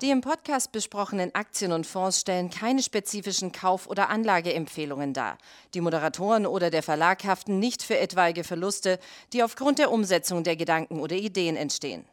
Die 0.00 0.10
im 0.10 0.20
Podcast 0.20 0.70
besprochenen 0.70 1.34
Aktien 1.34 1.72
und 1.72 1.84
Fonds 1.84 2.20
stellen 2.20 2.50
keine 2.50 2.84
spezifischen 2.84 3.50
Kauf- 3.50 3.88
oder 3.88 4.10
Anlageempfehlungen 4.10 5.12
dar. 5.12 5.38
Die 5.74 5.80
Moderatoren 5.80 6.46
oder 6.46 6.70
der 6.70 6.84
Verlag 6.84 7.24
haften 7.24 7.58
nicht 7.58 7.82
für 7.82 7.98
etwaige 7.98 8.44
Verluste, 8.44 9.00
die 9.32 9.42
aufgrund 9.42 9.80
der 9.80 9.90
Umsetzung 9.90 10.44
der 10.44 10.54
Gedanken 10.54 11.00
oder 11.00 11.16
Ideen 11.16 11.56
entstehen. 11.56 12.04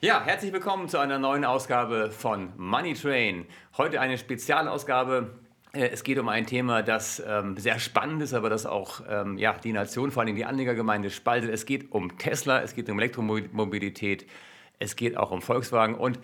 Ja, 0.00 0.24
herzlich 0.24 0.52
willkommen 0.52 0.88
zu 0.88 0.98
einer 0.98 1.20
neuen 1.20 1.44
Ausgabe 1.44 2.10
von 2.10 2.52
Money 2.56 2.94
Train. 2.94 3.46
Heute 3.78 4.00
eine 4.00 4.18
Spezialausgabe. 4.18 5.38
Äh, 5.72 5.90
es 5.90 6.02
geht 6.02 6.18
um 6.18 6.28
ein 6.28 6.44
Thema, 6.44 6.82
das 6.82 7.22
ähm, 7.24 7.56
sehr 7.56 7.78
spannend 7.78 8.20
ist, 8.20 8.34
aber 8.34 8.50
das 8.50 8.66
auch 8.66 9.00
ähm, 9.08 9.38
ja, 9.38 9.52
die 9.52 9.72
Nation, 9.72 10.10
vor 10.10 10.24
allem 10.24 10.34
die 10.34 10.44
Anlegergemeinde 10.44 11.10
spaltet. 11.10 11.50
Es 11.50 11.66
geht 11.66 11.92
um 11.92 12.18
Tesla, 12.18 12.62
es 12.62 12.74
geht 12.74 12.90
um 12.90 12.98
Elektromobilität, 12.98 14.26
es 14.82 14.96
geht 14.96 15.16
auch 15.16 15.30
um 15.30 15.42
Volkswagen 15.42 15.94
und 15.94 16.18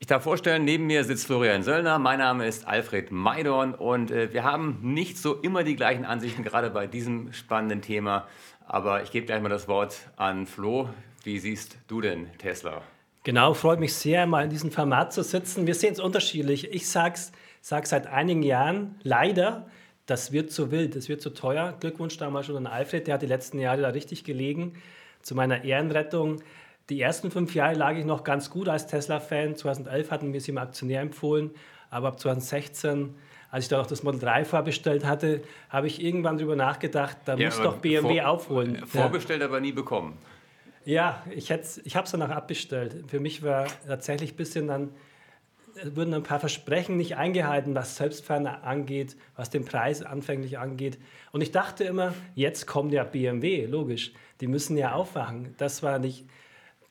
ich 0.00 0.08
darf 0.08 0.24
vorstellen, 0.24 0.64
neben 0.64 0.86
mir 0.86 1.04
sitzt 1.04 1.26
Florian 1.26 1.62
Söllner, 1.62 1.98
mein 1.98 2.18
Name 2.18 2.46
ist 2.46 2.66
Alfred 2.66 3.10
Maidorn 3.10 3.74
und 3.74 4.10
äh, 4.10 4.32
wir 4.32 4.42
haben 4.42 4.80
nicht 4.82 5.16
so 5.16 5.34
immer 5.34 5.62
die 5.62 5.76
gleichen 5.76 6.04
Ansichten, 6.04 6.42
gerade 6.42 6.70
bei 6.70 6.86
diesem 6.86 7.32
spannenden 7.32 7.80
Thema. 7.80 8.26
Aber 8.66 9.02
ich 9.02 9.12
gebe 9.12 9.24
gleich 9.24 9.40
mal 9.40 9.48
das 9.48 9.68
Wort 9.68 9.96
an 10.16 10.46
Flo. 10.46 10.90
Wie 11.22 11.38
siehst 11.38 11.78
du 11.86 12.00
denn 12.00 12.26
Tesla? 12.38 12.82
Genau, 13.22 13.54
freut 13.54 13.80
mich 13.80 13.94
sehr, 13.94 14.26
mal 14.26 14.44
in 14.44 14.50
diesem 14.50 14.70
Format 14.70 15.12
zu 15.12 15.22
sitzen. 15.22 15.66
Wir 15.66 15.74
sehen 15.74 15.92
es 15.92 16.00
unterschiedlich. 16.00 16.70
Ich 16.74 16.88
sage 16.88 17.18
sag 17.62 17.86
seit 17.86 18.06
einigen 18.06 18.42
Jahren 18.42 18.96
leider, 19.02 19.66
das 20.04 20.32
wird 20.32 20.50
zu 20.50 20.70
wild, 20.70 20.96
das 20.96 21.08
wird 21.08 21.22
zu 21.22 21.30
teuer. 21.30 21.74
Glückwunsch 21.80 22.18
damals 22.18 22.46
schon 22.46 22.56
an 22.56 22.66
Alfred, 22.66 23.06
der 23.06 23.14
hat 23.14 23.22
die 23.22 23.26
letzten 23.26 23.58
Jahre 23.58 23.80
da 23.80 23.88
richtig 23.88 24.24
gelegen. 24.24 24.74
Zu 25.22 25.34
meiner 25.34 25.64
Ehrenrettung. 25.64 26.42
Die 26.90 27.00
ersten 27.00 27.30
fünf 27.30 27.54
Jahre 27.54 27.74
lag 27.74 27.96
ich 27.96 28.04
noch 28.04 28.24
ganz 28.24 28.50
gut 28.50 28.68
als 28.68 28.86
Tesla-Fan. 28.86 29.56
2011 29.56 30.10
hatten 30.10 30.32
wir 30.32 30.40
sie 30.40 30.50
im 30.50 30.58
Aktionär 30.58 31.00
empfohlen, 31.00 31.50
aber 31.90 32.08
ab 32.08 32.20
2016 32.20 33.14
als 33.54 33.66
ich 33.66 33.68
da 33.68 33.78
noch 33.78 33.86
das 33.86 34.02
Model 34.02 34.18
3 34.18 34.44
vorbestellt 34.44 35.04
hatte, 35.04 35.40
habe 35.70 35.86
ich 35.86 36.02
irgendwann 36.02 36.38
darüber 36.38 36.56
nachgedacht, 36.56 37.18
da 37.24 37.36
ja, 37.36 37.46
muss 37.46 37.62
doch 37.62 37.76
BMW 37.76 38.20
vor, 38.20 38.28
aufholen. 38.30 38.84
Vorbestellt, 38.84 39.42
ja. 39.42 39.46
aber 39.46 39.60
nie 39.60 39.70
bekommen. 39.70 40.18
Ja, 40.84 41.22
ich, 41.30 41.52
ich 41.52 41.96
habe 41.96 42.04
es 42.04 42.10
danach 42.10 42.30
abbestellt. 42.30 43.04
Für 43.06 43.20
mich 43.20 43.44
war 43.44 43.68
tatsächlich 43.86 44.32
ein 44.32 44.36
bisschen 44.36 44.66
dann, 44.66 44.90
wurden 45.84 46.14
ein 46.14 46.24
paar 46.24 46.40
Versprechen 46.40 46.96
nicht 46.96 47.16
eingehalten, 47.16 47.76
was 47.76 47.94
Selbstfahren 47.94 48.48
angeht, 48.48 49.16
was 49.36 49.50
den 49.50 49.64
Preis 49.64 50.02
anfänglich 50.02 50.58
angeht. 50.58 50.98
Und 51.30 51.40
ich 51.40 51.52
dachte 51.52 51.84
immer, 51.84 52.12
jetzt 52.34 52.66
kommt 52.66 52.92
ja 52.92 53.04
BMW, 53.04 53.66
logisch. 53.66 54.14
Die 54.40 54.48
müssen 54.48 54.76
ja 54.76 54.94
aufwachen. 54.94 55.54
Das 55.58 55.80
war 55.84 56.00
nicht, 56.00 56.26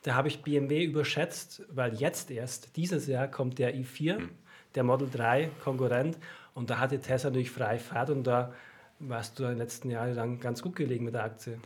da 0.03 0.15
habe 0.15 0.27
ich 0.27 0.43
BMW 0.43 0.83
überschätzt, 0.83 1.63
weil 1.69 1.95
jetzt 1.95 2.29
erst, 2.29 2.75
dieses 2.75 3.07
Jahr 3.07 3.27
kommt 3.27 3.57
der 3.57 3.75
i4, 3.75 4.17
hm. 4.17 4.29
der 4.75 4.83
Model 4.83 5.09
3 5.09 5.49
Konkurrent. 5.63 6.17
Und 6.53 6.69
da 6.69 6.77
hatte 6.77 6.99
Tesla 6.99 7.29
natürlich 7.29 7.51
freie 7.51 7.79
Fahrt 7.79 8.09
und 8.09 8.25
da 8.25 8.53
warst 8.99 9.39
du 9.39 9.43
in 9.43 9.49
den 9.49 9.57
letzten 9.57 9.89
Jahren 9.89 10.13
lang 10.13 10.39
ganz 10.39 10.61
gut 10.61 10.75
gelegen 10.75 11.05
mit 11.05 11.13
der 11.13 11.23
Aktie. 11.23 11.57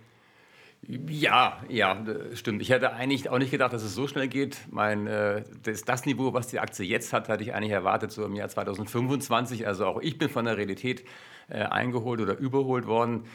Ja, 0.81 1.61
ja, 1.67 2.01
stimmt. 2.33 2.61
Ich 2.61 2.69
hätte 2.69 2.93
eigentlich 2.93 3.29
auch 3.29 3.39
nicht 3.39 3.51
gedacht, 3.51 3.73
dass 3.73 3.83
es 3.83 3.95
so 3.95 4.07
schnell 4.07 4.27
geht. 4.27 4.59
Mein, 4.69 5.07
äh, 5.07 5.43
das, 5.63 5.81
das, 5.83 6.05
Niveau, 6.05 6.33
was 6.33 6.47
die 6.47 6.59
Aktie 6.59 6.85
jetzt 6.85 7.11
hat, 7.13 7.27
hatte 7.29 7.43
ich 7.43 7.53
eigentlich 7.53 7.71
erwartet, 7.71 8.11
so 8.11 8.23
im 8.23 8.35
Jahr 8.35 8.47
2025. 8.47 9.67
Also 9.67 9.85
auch 9.85 9.99
ich 9.99 10.17
bin 10.17 10.29
von 10.29 10.45
der 10.45 10.55
Realität 10.55 11.03
äh, 11.49 11.63
eingeholt 11.63 12.21
oder 12.21 12.37
überholt 12.37 12.85
worden. 12.85 13.25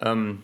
Ähm, 0.00 0.42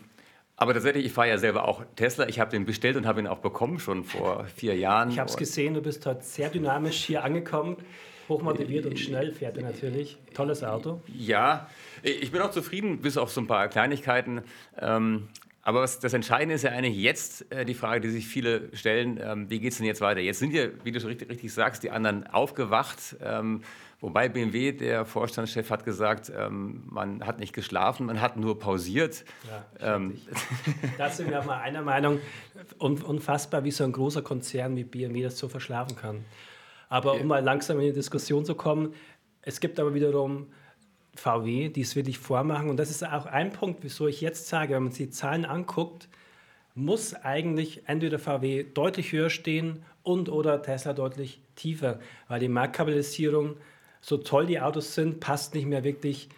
aber 0.57 0.73
tatsächlich, 0.73 1.05
ich 1.05 1.11
fahre 1.11 1.29
ja 1.29 1.37
selber 1.37 1.67
auch 1.67 1.83
Tesla. 1.95 2.27
Ich 2.27 2.39
habe 2.39 2.51
den 2.51 2.65
bestellt 2.65 2.95
und 2.95 3.05
habe 3.05 3.19
ihn 3.19 3.27
auch 3.27 3.39
bekommen, 3.39 3.79
schon 3.79 4.03
vor 4.03 4.45
vier 4.55 4.75
Jahren. 4.75 5.09
Ich 5.09 5.19
habe 5.19 5.29
es 5.29 5.35
gesehen, 5.35 5.73
du 5.73 5.81
bist 5.81 6.05
heute 6.05 6.23
sehr 6.23 6.49
dynamisch 6.49 7.03
hier 7.03 7.23
angekommen. 7.23 7.77
Hochmotiviert 8.29 8.85
und 8.85 8.97
schnell 8.97 9.33
fährt 9.33 9.57
er 9.57 9.63
natürlich. 9.63 10.17
Tolles 10.33 10.63
Auto. 10.63 11.01
Ja, 11.07 11.69
ich 12.01 12.31
bin 12.31 12.41
auch 12.41 12.49
zufrieden, 12.49 12.99
bis 13.01 13.17
auf 13.17 13.31
so 13.31 13.41
ein 13.41 13.47
paar 13.47 13.67
Kleinigkeiten. 13.67 14.41
Ähm, 14.79 15.27
aber 15.65 15.81
was, 15.81 15.99
das 15.99 16.13
Entscheidende 16.13 16.53
ist 16.53 16.61
ja 16.61 16.69
eigentlich 16.69 16.95
jetzt 16.95 17.51
äh, 17.51 17.65
die 17.65 17.73
Frage, 17.73 17.99
die 18.01 18.11
sich 18.11 18.27
viele 18.27 18.69
stellen, 18.73 19.19
ähm, 19.19 19.49
wie 19.49 19.59
geht 19.59 19.71
es 19.71 19.79
denn 19.79 19.87
jetzt 19.87 19.99
weiter? 19.99 20.21
Jetzt 20.21 20.37
sind 20.37 20.53
ja, 20.53 20.67
wie 20.83 20.91
du 20.91 20.99
schon 20.99 21.09
richtig, 21.09 21.27
richtig 21.27 21.51
sagst, 21.51 21.81
die 21.81 21.89
anderen 21.89 22.27
aufgewacht. 22.27 23.15
Ähm, 23.19 23.61
wobei 23.99 24.29
BMW, 24.29 24.73
der 24.73 25.05
Vorstandschef, 25.05 25.71
hat 25.71 25.83
gesagt, 25.83 26.31
ähm, 26.37 26.83
man 26.85 27.25
hat 27.25 27.39
nicht 27.39 27.51
geschlafen, 27.51 28.05
man 28.05 28.21
hat 28.21 28.37
nur 28.37 28.59
pausiert. 28.59 29.25
Ja, 29.81 29.95
ähm, 29.95 30.21
da 30.99 31.09
sind 31.09 31.31
wir 31.31 31.39
auch 31.39 31.45
mal 31.45 31.57
einer 31.57 31.81
Meinung. 31.81 32.19
Unfassbar, 32.77 33.63
wie 33.63 33.71
so 33.71 33.85
ein 33.85 33.91
großer 33.91 34.21
Konzern 34.21 34.75
wie 34.75 34.83
BMW 34.83 35.23
das 35.23 35.39
so 35.39 35.49
verschlafen 35.49 35.95
kann. 35.95 36.23
Aber 36.89 37.13
um 37.19 37.25
mal 37.25 37.43
langsam 37.43 37.79
in 37.79 37.87
die 37.87 37.93
Diskussion 37.93 38.45
zu 38.45 38.53
kommen, 38.53 38.93
es 39.41 39.59
gibt 39.59 39.79
aber 39.79 39.95
wiederum 39.95 40.45
VW, 41.15 41.69
die 41.69 41.81
es 41.81 41.95
wirklich 41.95 42.19
vormachen. 42.19 42.69
Und 42.69 42.77
das 42.77 42.89
ist 42.89 43.05
auch 43.05 43.25
ein 43.25 43.51
Punkt, 43.51 43.83
wieso 43.83 44.07
ich 44.07 44.21
jetzt 44.21 44.47
sage, 44.47 44.75
wenn 44.75 44.83
man 44.83 44.91
sich 44.91 45.07
die 45.07 45.11
Zahlen 45.11 45.45
anguckt, 45.45 46.07
muss 46.75 47.13
eigentlich 47.13 47.83
entweder 47.87 48.19
VW 48.19 48.65
deutlich 48.73 49.11
höher 49.11 49.29
stehen 49.29 49.83
und 50.03 50.29
oder 50.29 50.61
Tesla 50.61 50.93
deutlich 50.93 51.39
tiefer, 51.55 51.99
weil 52.27 52.39
die 52.39 52.49
Marktkapitalisierung, 52.49 53.55
so 54.01 54.17
toll 54.17 54.45
die 54.45 54.59
Autos 54.59 54.93
sind, 54.93 55.19
passt 55.19 55.55
nicht 55.55 55.65
mehr 55.65 55.83
wirklich 55.83 56.29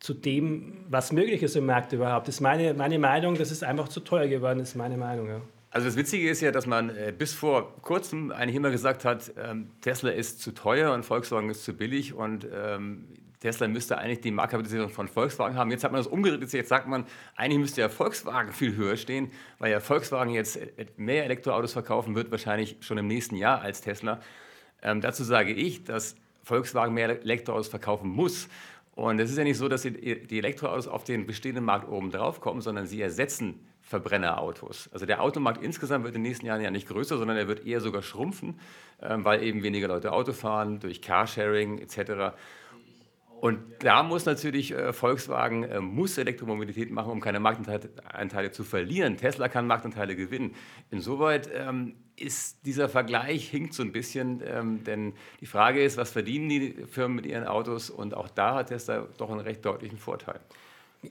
zu 0.00 0.14
dem, 0.14 0.84
was 0.88 1.12
möglich 1.12 1.42
ist 1.42 1.56
im 1.56 1.66
Markt 1.66 1.92
überhaupt. 1.92 2.28
Das 2.28 2.36
ist 2.36 2.40
meine, 2.40 2.74
meine 2.74 2.98
Meinung, 2.98 3.36
das 3.36 3.50
ist 3.50 3.62
einfach 3.62 3.88
zu 3.88 4.00
teuer 4.00 4.28
geworden, 4.28 4.60
ist 4.60 4.74
meine 4.74 4.96
Meinung. 4.96 5.28
Ja. 5.28 5.40
Also 5.70 5.88
das 5.88 5.96
Witzige 5.96 6.30
ist 6.30 6.40
ja, 6.40 6.52
dass 6.52 6.66
man 6.66 6.90
äh, 6.90 7.12
bis 7.16 7.34
vor 7.34 7.76
kurzem 7.82 8.30
eigentlich 8.32 8.56
immer 8.56 8.70
gesagt 8.70 9.04
hat, 9.04 9.32
ähm, 9.36 9.70
Tesla 9.82 10.10
ist 10.10 10.40
zu 10.40 10.52
teuer 10.52 10.94
und 10.94 11.04
Volkswagen 11.04 11.50
ist 11.50 11.64
zu 11.64 11.74
billig 11.74 12.14
und 12.14 12.46
ähm, 12.50 13.04
Tesla 13.46 13.68
müsste 13.68 13.96
eigentlich 13.96 14.20
die 14.22 14.32
Marktkapitalisierung 14.32 14.90
von 14.90 15.06
Volkswagen 15.06 15.56
haben. 15.56 15.70
Jetzt 15.70 15.84
hat 15.84 15.92
man 15.92 16.00
das 16.00 16.08
umgedreht. 16.08 16.52
Jetzt 16.52 16.68
sagt 16.68 16.88
man, 16.88 17.06
eigentlich 17.36 17.60
müsste 17.60 17.80
ja 17.80 17.88
Volkswagen 17.88 18.52
viel 18.52 18.74
höher 18.74 18.96
stehen, 18.96 19.30
weil 19.60 19.70
ja 19.70 19.78
Volkswagen 19.78 20.32
jetzt 20.32 20.58
mehr 20.96 21.24
Elektroautos 21.24 21.72
verkaufen 21.72 22.16
wird, 22.16 22.32
wahrscheinlich 22.32 22.76
schon 22.80 22.98
im 22.98 23.06
nächsten 23.06 23.36
Jahr 23.36 23.60
als 23.60 23.82
Tesla. 23.82 24.20
Ähm, 24.82 25.00
dazu 25.00 25.22
sage 25.22 25.52
ich, 25.52 25.84
dass 25.84 26.16
Volkswagen 26.42 26.92
mehr 26.92 27.08
Elektroautos 27.08 27.68
verkaufen 27.68 28.10
muss. 28.10 28.48
Und 28.96 29.20
es 29.20 29.30
ist 29.30 29.38
ja 29.38 29.44
nicht 29.44 29.58
so, 29.58 29.68
dass 29.68 29.82
die 29.82 30.38
Elektroautos 30.38 30.88
auf 30.88 31.04
den 31.04 31.26
bestehenden 31.26 31.64
Markt 31.64 31.88
oben 31.88 32.10
drauf 32.10 32.40
kommen, 32.40 32.62
sondern 32.62 32.86
sie 32.86 33.00
ersetzen 33.00 33.60
Verbrennerautos. 33.82 34.90
Also 34.92 35.06
der 35.06 35.22
Automarkt 35.22 35.62
insgesamt 35.62 36.04
wird 36.04 36.16
in 36.16 36.22
den 36.22 36.28
nächsten 36.28 36.46
Jahren 36.46 36.60
ja 36.60 36.72
nicht 36.72 36.88
größer, 36.88 37.18
sondern 37.18 37.36
er 37.36 37.46
wird 37.46 37.64
eher 37.64 37.80
sogar 37.80 38.02
schrumpfen, 38.02 38.58
ähm, 39.00 39.24
weil 39.24 39.44
eben 39.44 39.62
weniger 39.62 39.86
Leute 39.86 40.10
Auto 40.10 40.32
fahren, 40.32 40.80
durch 40.80 41.00
Carsharing 41.00 41.78
etc. 41.78 42.34
Und 43.40 43.60
da 43.80 44.02
muss 44.02 44.24
natürlich 44.24 44.72
äh, 44.72 44.92
Volkswagen 44.92 45.64
äh, 45.64 45.80
muss 45.80 46.16
Elektromobilität 46.16 46.90
machen, 46.90 47.12
um 47.12 47.20
keine 47.20 47.38
Marktanteile 47.38 48.50
zu 48.50 48.64
verlieren. 48.64 49.16
Tesla 49.18 49.48
kann 49.48 49.66
Marktanteile 49.66 50.16
gewinnen. 50.16 50.54
Insoweit 50.90 51.50
ähm, 51.52 51.96
ist 52.16 52.64
dieser 52.64 52.88
Vergleich 52.88 53.48
hinkt 53.48 53.74
so 53.74 53.82
ein 53.82 53.92
bisschen, 53.92 54.42
ähm, 54.44 54.84
denn 54.84 55.12
die 55.40 55.46
Frage 55.46 55.82
ist, 55.84 55.98
was 55.98 56.10
verdienen 56.10 56.48
die 56.48 56.86
Firmen 56.90 57.16
mit 57.16 57.26
ihren 57.26 57.46
Autos? 57.46 57.90
Und 57.90 58.14
auch 58.14 58.28
da 58.28 58.54
hat 58.54 58.68
Tesla 58.68 59.06
doch 59.18 59.30
einen 59.30 59.40
recht 59.40 59.64
deutlichen 59.64 59.98
Vorteil. 59.98 60.40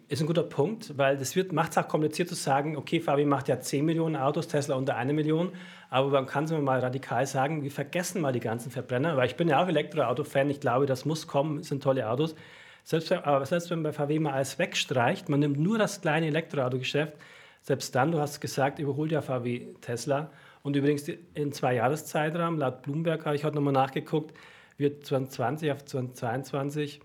Ist 0.08 0.22
ein 0.22 0.28
guter 0.28 0.44
Punkt, 0.44 0.98
weil 0.98 1.18
das 1.18 1.36
macht 1.52 1.72
es 1.72 1.78
auch 1.78 1.88
kompliziert 1.88 2.28
zu 2.28 2.36
sagen, 2.36 2.76
okay, 2.76 3.00
Fabi 3.00 3.24
macht 3.24 3.48
ja 3.48 3.60
10 3.60 3.86
Millionen 3.86 4.16
Autos, 4.16 4.48
Tesla 4.48 4.76
unter 4.76 4.98
eine 4.98 5.14
Million, 5.14 5.52
aber 5.90 6.10
man 6.10 6.26
kann 6.26 6.46
es 6.46 6.52
mal 6.52 6.80
radikal 6.80 7.26
sagen, 7.26 7.64
wir 7.64 7.72
vergessen 7.72 8.22
mal 8.22 8.34
die 8.34 8.40
ganzen 8.40 8.72
Verbrenner, 8.72 9.16
weil 9.16 9.28
ich 9.28 9.36
bin 9.36 9.48
ja 9.48 9.64
auch 9.64 9.68
Elektroauto-Fan, 9.68 10.50
ich 10.50 10.60
glaube, 10.60 10.86
das 10.86 11.06
muss 11.06 11.28
kommen, 11.28 11.64
sind 11.64 11.82
tolle 11.82 12.10
Autos. 12.10 12.36
Selbst, 12.84 13.12
aber 13.12 13.46
selbst 13.46 13.70
wenn 13.70 13.82
man 13.82 13.94
bei 13.94 13.94
VW 13.94 14.20
mal 14.20 14.34
alles 14.34 14.60
wegstreicht, 14.60 15.30
man 15.30 15.40
nimmt 15.40 15.60
nur 15.60 15.78
das 15.78 16.02
kleine 16.02 16.28
Elektroautogeschäft, 16.28 17.14
selbst 17.62 17.96
dann, 17.96 18.12
du 18.12 18.20
hast 18.20 18.42
gesagt, 18.42 18.78
überholt 18.78 19.12
ja 19.12 19.22
VW 19.22 19.74
Tesla. 19.82 20.30
Und 20.62 20.76
übrigens 20.76 21.08
in 21.34 21.52
zwei 21.52 21.76
Jahreszeitraum, 21.76 22.60
laut 22.60 22.84
Bloomberg 22.84 23.26
habe 23.26 23.36
ich 23.36 23.44
heute 23.44 23.56
nochmal 23.56 23.74
nachgeguckt, 23.74 24.36
wird 24.78 25.06
2020 25.06 25.72
auf 25.72 25.86
2022 25.86 27.02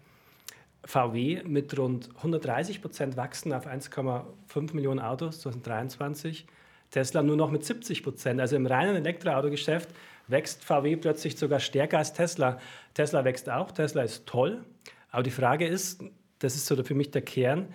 VW 0.84 1.42
mit 1.44 1.76
rund 1.78 2.08
130 2.16 2.80
Prozent 2.80 3.16
wachsen 3.16 3.52
auf 3.52 3.66
1,5 3.66 4.74
Millionen 4.74 5.00
Autos 5.00 5.40
2023. 5.40 6.46
Tesla 6.90 7.22
nur 7.22 7.36
noch 7.36 7.50
mit 7.50 7.64
70 7.64 8.02
Prozent. 8.02 8.40
Also 8.40 8.56
im 8.56 8.66
reinen 8.66 8.96
Elektroautogeschäft 8.96 9.90
wächst 10.26 10.64
VW 10.64 10.96
plötzlich 10.96 11.36
sogar 11.36 11.60
stärker 11.60 11.98
als 11.98 12.12
Tesla. 12.12 12.58
Tesla 12.94 13.24
wächst 13.24 13.48
auch, 13.48 13.70
Tesla 13.72 14.02
ist 14.02 14.26
toll. 14.26 14.64
Aber 15.10 15.22
die 15.22 15.30
Frage 15.30 15.66
ist, 15.66 16.02
das 16.38 16.54
ist 16.56 16.66
so 16.66 16.82
für 16.82 16.94
mich 16.94 17.10
der 17.10 17.22
Kern, 17.22 17.68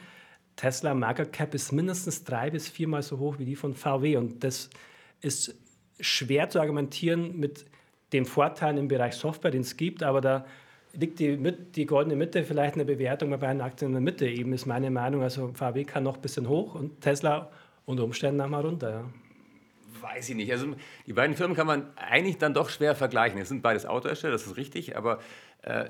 Tesla 0.55 0.93
Market 0.93 1.33
Cap 1.33 1.53
ist 1.53 1.71
mindestens 1.71 2.23
drei 2.23 2.49
bis 2.49 2.69
viermal 2.69 3.01
so 3.01 3.19
hoch 3.19 3.39
wie 3.39 3.45
die 3.45 3.55
von 3.55 3.73
VW. 3.73 4.17
Und 4.17 4.43
das 4.43 4.69
ist 5.21 5.55
schwer 5.99 6.49
zu 6.49 6.59
argumentieren 6.59 7.37
mit 7.37 7.65
den 8.13 8.25
Vorteilen 8.25 8.77
im 8.77 8.87
Bereich 8.87 9.15
Software, 9.15 9.51
den 9.51 9.61
es 9.61 9.75
gibt, 9.75 10.03
aber 10.03 10.21
da 10.21 10.45
liegt 10.97 11.19
die, 11.19 11.37
die 11.37 11.85
goldene 11.85 12.15
Mitte 12.15 12.43
vielleicht 12.43 12.75
eine 12.75 12.85
Bewertung 12.85 13.29
bei 13.29 13.37
beiden 13.37 13.61
Aktien 13.61 13.89
in 13.89 13.93
der 13.93 14.01
Mitte, 14.01 14.27
eben 14.27 14.53
ist 14.53 14.65
meine 14.65 14.91
Meinung. 14.91 15.21
Also 15.21 15.51
VW 15.53 15.83
kann 15.83 16.03
noch 16.03 16.15
ein 16.15 16.21
bisschen 16.21 16.47
hoch 16.47 16.75
und 16.75 17.01
Tesla 17.01 17.49
unter 17.85 18.03
Umständen 18.03 18.37
nochmal 18.37 18.65
runter. 18.65 18.89
Ja. 18.89 19.05
weiß 20.01 20.29
ich 20.29 20.35
nicht. 20.35 20.51
Also 20.51 20.67
die 21.05 21.13
beiden 21.13 21.35
Firmen 21.35 21.55
kann 21.55 21.67
man 21.67 21.95
eigentlich 21.97 22.37
dann 22.37 22.53
doch 22.53 22.69
schwer 22.69 22.95
vergleichen. 22.95 23.39
Es 23.39 23.49
sind 23.49 23.61
beides 23.61 23.85
Autohersteller, 23.85 24.33
das 24.33 24.47
ist 24.47 24.57
richtig, 24.57 24.97
aber 24.97 25.19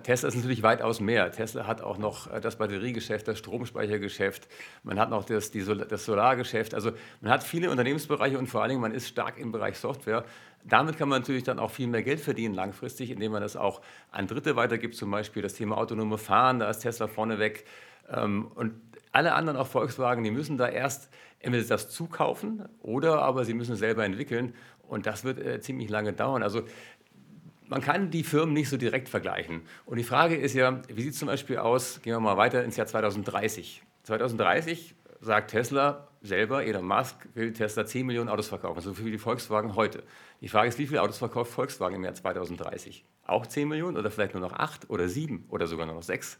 Tesla 0.04 0.30
ist 0.30 0.36
natürlich 0.36 0.63
weitaus 0.63 1.01
mehr. 1.01 1.31
Tesla 1.31 1.68
hat 1.68 1.81
auch 1.81 1.98
noch 1.98 2.31
äh, 2.31 2.39
das 2.39 2.57
Batteriegeschäft, 2.57 3.27
das 3.27 3.39
Stromspeichergeschäft, 3.39 4.48
man 4.83 4.98
hat 4.98 5.10
noch 5.10 5.25
das, 5.25 5.51
Sol 5.51 5.80
das 5.80 6.06
Solargeschäft. 6.06 6.74
Also 6.74 6.92
man 7.19 7.31
hat 7.31 7.44
viele 7.44 7.69
Unternehmensbereiche 7.69 8.39
und 8.39 8.48
vor 8.48 8.62
allen 8.62 8.69
Dingen 8.69 8.81
man 8.81 8.94
ist 8.94 9.10
stark 9.10 9.38
im 9.38 9.51
Bereich 9.51 9.77
Software. 9.77 10.24
Damit 10.63 10.98
kann 10.98 11.10
man 11.10 11.22
natürlich 11.22 11.44
dann 11.44 11.60
auch 11.60 11.72
viel 11.72 11.88
mehr 11.88 12.04
Geld 12.04 12.22
verdienen 12.22 12.56
langfristig, 12.56 13.12
indem 13.12 13.33
man 13.33 13.42
das 13.42 13.56
auch 13.57 13.81
an 14.12 14.27
Dritte 14.27 14.56
weitergibt, 14.56 14.95
zum 14.95 15.12
Beispiel 15.12 15.44
das 15.44 15.54
Thema 15.54 15.77
autonome 15.77 16.18
Fahren, 16.18 16.60
da 16.60 16.69
ist 16.69 16.80
Tesla 16.80 17.07
vorneweg. 17.07 17.66
Ähm, 18.10 18.51
und 18.56 18.74
alle 19.12 19.33
anderen, 19.33 19.57
auch 19.57 19.68
Volkswagen, 19.68 20.24
die 20.24 20.31
müssen 20.31 20.57
da 20.57 20.68
erst 20.68 21.10
entweder 21.39 21.66
das 21.66 21.89
zukaufen 21.89 22.68
oder 22.81 23.22
aber 23.22 23.45
sie 23.45 23.54
müssen 23.54 23.75
selber 23.75 24.06
entwickeln. 24.06 24.54
Und 24.88 25.06
das 25.06 25.24
wird 25.24 25.39
äh, 25.39 25.60
ziemlich 25.62 25.89
lange 25.89 26.13
dauern. 26.13 26.44
Also 26.44 26.63
man 27.67 27.81
kann 27.81 28.12
die 28.12 28.23
Firmen 28.23 28.53
nicht 28.53 28.69
so 28.69 28.77
direkt 28.77 29.09
vergleichen. 29.09 29.62
Und 29.85 29.97
die 29.97 30.03
Frage 30.03 30.35
ist 30.35 30.53
ja, 30.53 30.81
wie 30.88 31.01
sieht 31.01 31.13
es 31.13 31.19
zum 31.19 31.27
Beispiel 31.27 31.57
aus, 31.57 32.01
gehen 32.01 32.13
wir 32.13 32.19
mal 32.19 32.38
weiter 32.38 32.63
ins 32.63 32.77
Jahr 32.77 32.88
2030. 32.88 33.83
2030 34.03 34.95
sagt 35.21 35.51
Tesla 35.51 36.07
selber, 36.21 36.63
Elon 36.63 36.85
Musk 36.85 37.27
will 37.33 37.53
Tesla 37.53 37.85
10 37.85 38.06
Millionen 38.06 38.29
Autos 38.29 38.47
verkaufen, 38.47 38.81
so 38.81 38.94
viel 38.94 39.12
wie 39.12 39.17
Volkswagen 39.17 39.75
heute. 39.75 40.03
Die 40.41 40.47
Frage 40.47 40.69
ist, 40.69 40.79
wie 40.79 40.88
viele 40.88 41.01
Autos 41.01 41.17
verkauft 41.17 41.51
Volkswagen 41.51 41.95
im 41.95 42.03
Jahr 42.03 42.13
2030? 42.13 43.06
Auch 43.25 43.45
10 43.45 43.67
Millionen 43.67 43.97
oder 43.97 44.12
vielleicht 44.12 44.33
nur 44.33 44.41
noch 44.41 44.53
8 44.53 44.89
oder 44.89 45.07
7 45.07 45.45
oder 45.50 45.67
sogar 45.67 45.85
nur 45.85 45.95
noch 45.95 46.03
6? 46.03 46.39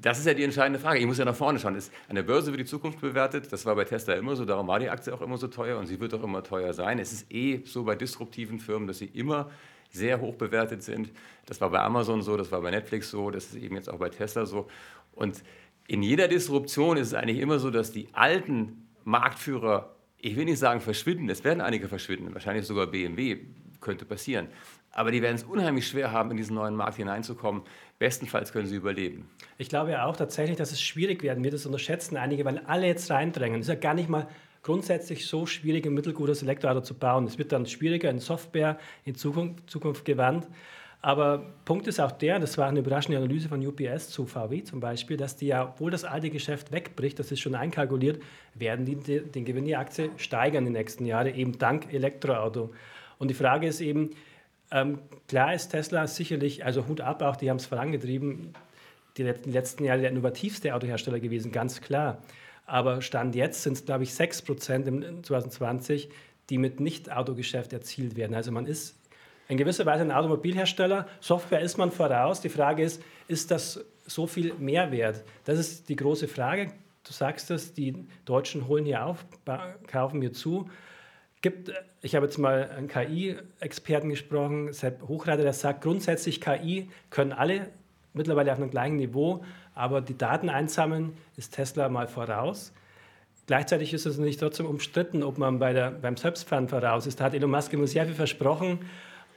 Das 0.00 0.18
ist 0.18 0.26
ja 0.26 0.34
die 0.34 0.42
entscheidende 0.42 0.80
Frage. 0.80 0.98
Ich 0.98 1.06
muss 1.06 1.18
ja 1.18 1.24
nach 1.24 1.36
vorne 1.36 1.60
schauen. 1.60 1.76
Ist 1.76 1.92
an 2.08 2.16
der 2.16 2.24
Börse 2.24 2.50
wird 2.50 2.60
die 2.60 2.64
Zukunft 2.64 3.00
bewertet. 3.00 3.52
Das 3.52 3.64
war 3.64 3.76
bei 3.76 3.84
Tesla 3.84 4.14
immer 4.14 4.34
so. 4.34 4.44
Darum 4.44 4.66
war 4.66 4.80
die 4.80 4.90
Aktie 4.90 5.14
auch 5.14 5.20
immer 5.20 5.38
so 5.38 5.46
teuer 5.46 5.78
und 5.78 5.86
sie 5.86 6.00
wird 6.00 6.12
auch 6.14 6.22
immer 6.24 6.42
teuer 6.42 6.72
sein. 6.72 6.98
Es 6.98 7.12
ist 7.12 7.32
eh 7.32 7.62
so 7.64 7.84
bei 7.84 7.94
disruptiven 7.94 8.58
Firmen, 8.58 8.88
dass 8.88 8.98
sie 8.98 9.06
immer 9.06 9.50
sehr 9.94 10.20
hoch 10.20 10.34
bewertet 10.34 10.82
sind. 10.82 11.10
Das 11.46 11.60
war 11.60 11.70
bei 11.70 11.80
Amazon 11.80 12.20
so, 12.22 12.36
das 12.36 12.50
war 12.52 12.60
bei 12.60 12.70
Netflix 12.70 13.10
so, 13.10 13.30
das 13.30 13.46
ist 13.46 13.54
eben 13.54 13.76
jetzt 13.76 13.88
auch 13.88 13.98
bei 13.98 14.08
Tesla 14.08 14.44
so. 14.44 14.66
Und 15.12 15.42
in 15.86 16.02
jeder 16.02 16.28
Disruption 16.28 16.96
ist 16.96 17.08
es 17.08 17.14
eigentlich 17.14 17.38
immer 17.38 17.58
so, 17.58 17.70
dass 17.70 17.92
die 17.92 18.08
alten 18.12 18.88
Marktführer, 19.04 19.94
ich 20.18 20.36
will 20.36 20.46
nicht 20.46 20.58
sagen 20.58 20.80
verschwinden, 20.80 21.28
es 21.28 21.44
werden 21.44 21.60
einige 21.60 21.88
verschwinden, 21.88 22.34
wahrscheinlich 22.34 22.66
sogar 22.66 22.86
BMW 22.86 23.38
könnte 23.80 24.04
passieren. 24.04 24.48
Aber 24.90 25.10
die 25.10 25.22
werden 25.22 25.34
es 25.34 25.44
unheimlich 25.44 25.86
schwer 25.86 26.12
haben, 26.12 26.30
in 26.30 26.36
diesen 26.36 26.54
neuen 26.54 26.74
Markt 26.74 26.96
hineinzukommen. 26.96 27.62
Bestenfalls 27.98 28.52
können 28.52 28.66
sie 28.66 28.76
überleben. 28.76 29.28
Ich 29.58 29.68
glaube 29.68 29.90
ja 29.90 30.06
auch 30.06 30.16
tatsächlich, 30.16 30.56
dass 30.56 30.72
es 30.72 30.80
schwierig 30.80 31.22
werden 31.22 31.42
wird. 31.42 31.54
Das 31.54 31.66
unterschätzen 31.66 32.16
einige, 32.16 32.44
weil 32.44 32.58
alle 32.60 32.86
jetzt 32.86 33.10
reindrängen. 33.10 33.60
Es 33.60 33.66
ist 33.66 33.74
ja 33.74 33.80
gar 33.80 33.94
nicht 33.94 34.08
mal 34.08 34.28
grundsätzlich 34.64 35.26
so 35.26 35.46
schwierig, 35.46 35.86
ein 35.86 35.94
mittelgutes 35.94 36.42
Elektroauto 36.42 36.80
zu 36.80 36.94
bauen. 36.94 37.26
Es 37.26 37.38
wird 37.38 37.52
dann 37.52 37.66
schwieriger 37.66 38.10
in 38.10 38.18
Software, 38.18 38.78
in 39.04 39.14
Zukunft, 39.14 39.70
Zukunft 39.70 40.04
gewandt. 40.04 40.48
Aber 41.02 41.52
Punkt 41.66 41.86
ist 41.86 42.00
auch 42.00 42.12
der, 42.12 42.38
das 42.38 42.56
war 42.56 42.66
eine 42.66 42.80
überraschende 42.80 43.18
Analyse 43.18 43.50
von 43.50 43.64
UPS 43.64 44.08
zu 44.08 44.24
VW 44.24 44.64
zum 44.64 44.80
Beispiel, 44.80 45.18
dass 45.18 45.36
die 45.36 45.48
ja, 45.48 45.68
obwohl 45.68 45.90
das 45.90 46.04
alte 46.04 46.30
Geschäft 46.30 46.72
wegbricht, 46.72 47.18
das 47.18 47.30
ist 47.30 47.40
schon 47.40 47.54
einkalkuliert, 47.54 48.22
werden 48.54 48.86
die 48.86 48.96
den 48.96 49.44
Gewinn 49.44 49.66
der 49.66 49.80
Aktie 49.80 50.08
steigern 50.16 50.66
in 50.66 50.72
den 50.72 50.80
nächsten 50.80 51.04
Jahren, 51.04 51.34
eben 51.34 51.58
dank 51.58 51.92
Elektroauto. 51.92 52.72
Und 53.18 53.28
die 53.28 53.34
Frage 53.34 53.66
ist 53.66 53.82
eben, 53.82 54.12
ähm, 54.70 54.98
klar 55.28 55.52
ist 55.52 55.68
Tesla 55.68 56.06
sicherlich, 56.06 56.64
also 56.64 56.88
Hut 56.88 57.02
ab 57.02 57.20
auch, 57.20 57.36
die 57.36 57.50
haben 57.50 57.58
es 57.58 57.66
vorangetrieben, 57.66 58.54
die 59.18 59.24
letzten 59.24 59.84
Jahre 59.84 60.00
der 60.00 60.10
innovativste 60.10 60.74
Autohersteller 60.74 61.20
gewesen, 61.20 61.52
ganz 61.52 61.82
klar. 61.82 62.22
Aber 62.66 63.02
Stand 63.02 63.34
jetzt 63.34 63.62
sind 63.62 63.74
es, 63.74 63.84
glaube 63.84 64.04
ich, 64.04 64.14
6 64.14 64.42
Prozent 64.42 64.86
im 64.88 65.22
2020, 65.22 66.08
die 66.50 66.58
mit 66.58 66.80
Nicht-Autogeschäft 66.80 67.72
erzielt 67.72 68.16
werden. 68.16 68.34
Also 68.34 68.52
man 68.52 68.66
ist 68.66 68.96
in 69.48 69.58
gewisser 69.58 69.84
Weise 69.86 70.02
ein 70.02 70.12
Automobilhersteller. 70.12 71.06
Software 71.20 71.60
ist 71.60 71.76
man 71.76 71.90
voraus. 71.90 72.40
Die 72.40 72.48
Frage 72.48 72.82
ist, 72.82 73.02
ist 73.28 73.50
das 73.50 73.84
so 74.06 74.26
viel 74.26 74.54
Mehrwert? 74.54 75.24
Das 75.44 75.58
ist 75.58 75.88
die 75.88 75.96
große 75.96 76.28
Frage. 76.28 76.72
Du 77.06 77.12
sagst 77.12 77.50
es, 77.50 77.74
die 77.74 78.06
Deutschen 78.24 78.66
holen 78.66 78.86
hier 78.86 79.04
auf, 79.04 79.26
kaufen 79.86 80.20
mir 80.20 80.32
zu. 80.32 80.70
Gibt, 81.42 81.70
ich 82.00 82.14
habe 82.14 82.24
jetzt 82.24 82.38
mal 82.38 82.70
einen 82.70 82.88
KI-Experten 82.88 84.08
gesprochen, 84.08 84.72
Sepp 84.72 85.06
Hochreiter, 85.06 85.42
der 85.42 85.52
sagt, 85.52 85.82
grundsätzlich 85.82 86.40
KI 86.40 86.88
können 87.10 87.32
alle 87.32 87.68
mittlerweile 88.14 88.50
auf 88.52 88.58
einem 88.58 88.70
gleichen 88.70 88.96
Niveau, 88.96 89.44
aber 89.74 90.00
die 90.00 90.16
Daten 90.16 90.48
einsammeln 90.48 91.16
ist 91.36 91.54
Tesla 91.54 91.88
mal 91.88 92.06
voraus. 92.06 92.72
Gleichzeitig 93.46 93.92
ist 93.92 94.06
es 94.06 94.16
nicht 94.16 94.40
trotzdem 94.40 94.66
umstritten, 94.66 95.22
ob 95.22 95.36
man 95.36 95.58
bei 95.58 95.72
der, 95.72 95.90
beim 95.90 96.16
Selbstfahren 96.16 96.68
voraus 96.68 97.06
ist. 97.06 97.20
Da 97.20 97.24
hat 97.24 97.34
Elon 97.34 97.50
Musk 97.50 97.72
immer 97.72 97.86
sehr 97.86 98.06
viel 98.06 98.14
versprochen. 98.14 98.78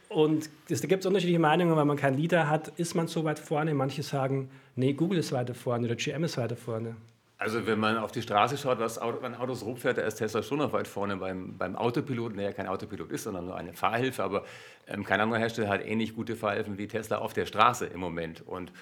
Und 0.08 0.48
es, 0.70 0.80
da 0.80 0.88
gibt 0.88 1.02
es 1.02 1.06
unterschiedliche 1.06 1.38
Meinungen, 1.38 1.76
weil 1.76 1.84
man 1.84 1.98
keinen 1.98 2.16
Leader 2.16 2.48
hat, 2.48 2.68
ist 2.78 2.94
man 2.94 3.08
so 3.08 3.24
weit 3.24 3.38
vorne. 3.38 3.74
Manche 3.74 4.02
sagen, 4.02 4.50
nee, 4.76 4.94
Google 4.94 5.18
ist 5.18 5.32
weiter 5.32 5.54
vorne 5.54 5.86
oder 5.86 5.96
GM 5.96 6.24
ist 6.24 6.38
weiter 6.38 6.56
vorne. 6.56 6.96
Also 7.36 7.66
wenn 7.66 7.78
man 7.78 7.98
auf 7.98 8.10
die 8.10 8.22
Straße 8.22 8.56
schaut, 8.56 8.80
was 8.80 8.98
an 8.98 9.34
Autos 9.36 9.64
rumfährt, 9.64 9.98
da 9.98 10.02
ist 10.02 10.16
Tesla 10.16 10.42
schon 10.42 10.58
noch 10.58 10.72
weit 10.72 10.88
vorne 10.88 11.16
beim, 11.16 11.56
beim 11.56 11.76
Autopiloten, 11.76 12.36
der 12.36 12.46
ja 12.46 12.52
kein 12.52 12.66
Autopilot 12.66 13.12
ist, 13.12 13.24
sondern 13.24 13.46
nur 13.46 13.56
eine 13.56 13.74
Fahrhilfe. 13.74 14.24
Aber 14.24 14.44
ähm, 14.88 15.04
kein 15.04 15.20
anderer 15.20 15.38
Hersteller 15.38 15.68
hat 15.68 15.86
ähnlich 15.86 16.16
gute 16.16 16.34
Fahrhilfen 16.34 16.78
wie 16.78 16.88
Tesla 16.88 17.18
auf 17.18 17.34
der 17.34 17.46
Straße 17.46 17.86
im 17.86 18.00
Moment. 18.00 18.42
Und 18.44 18.72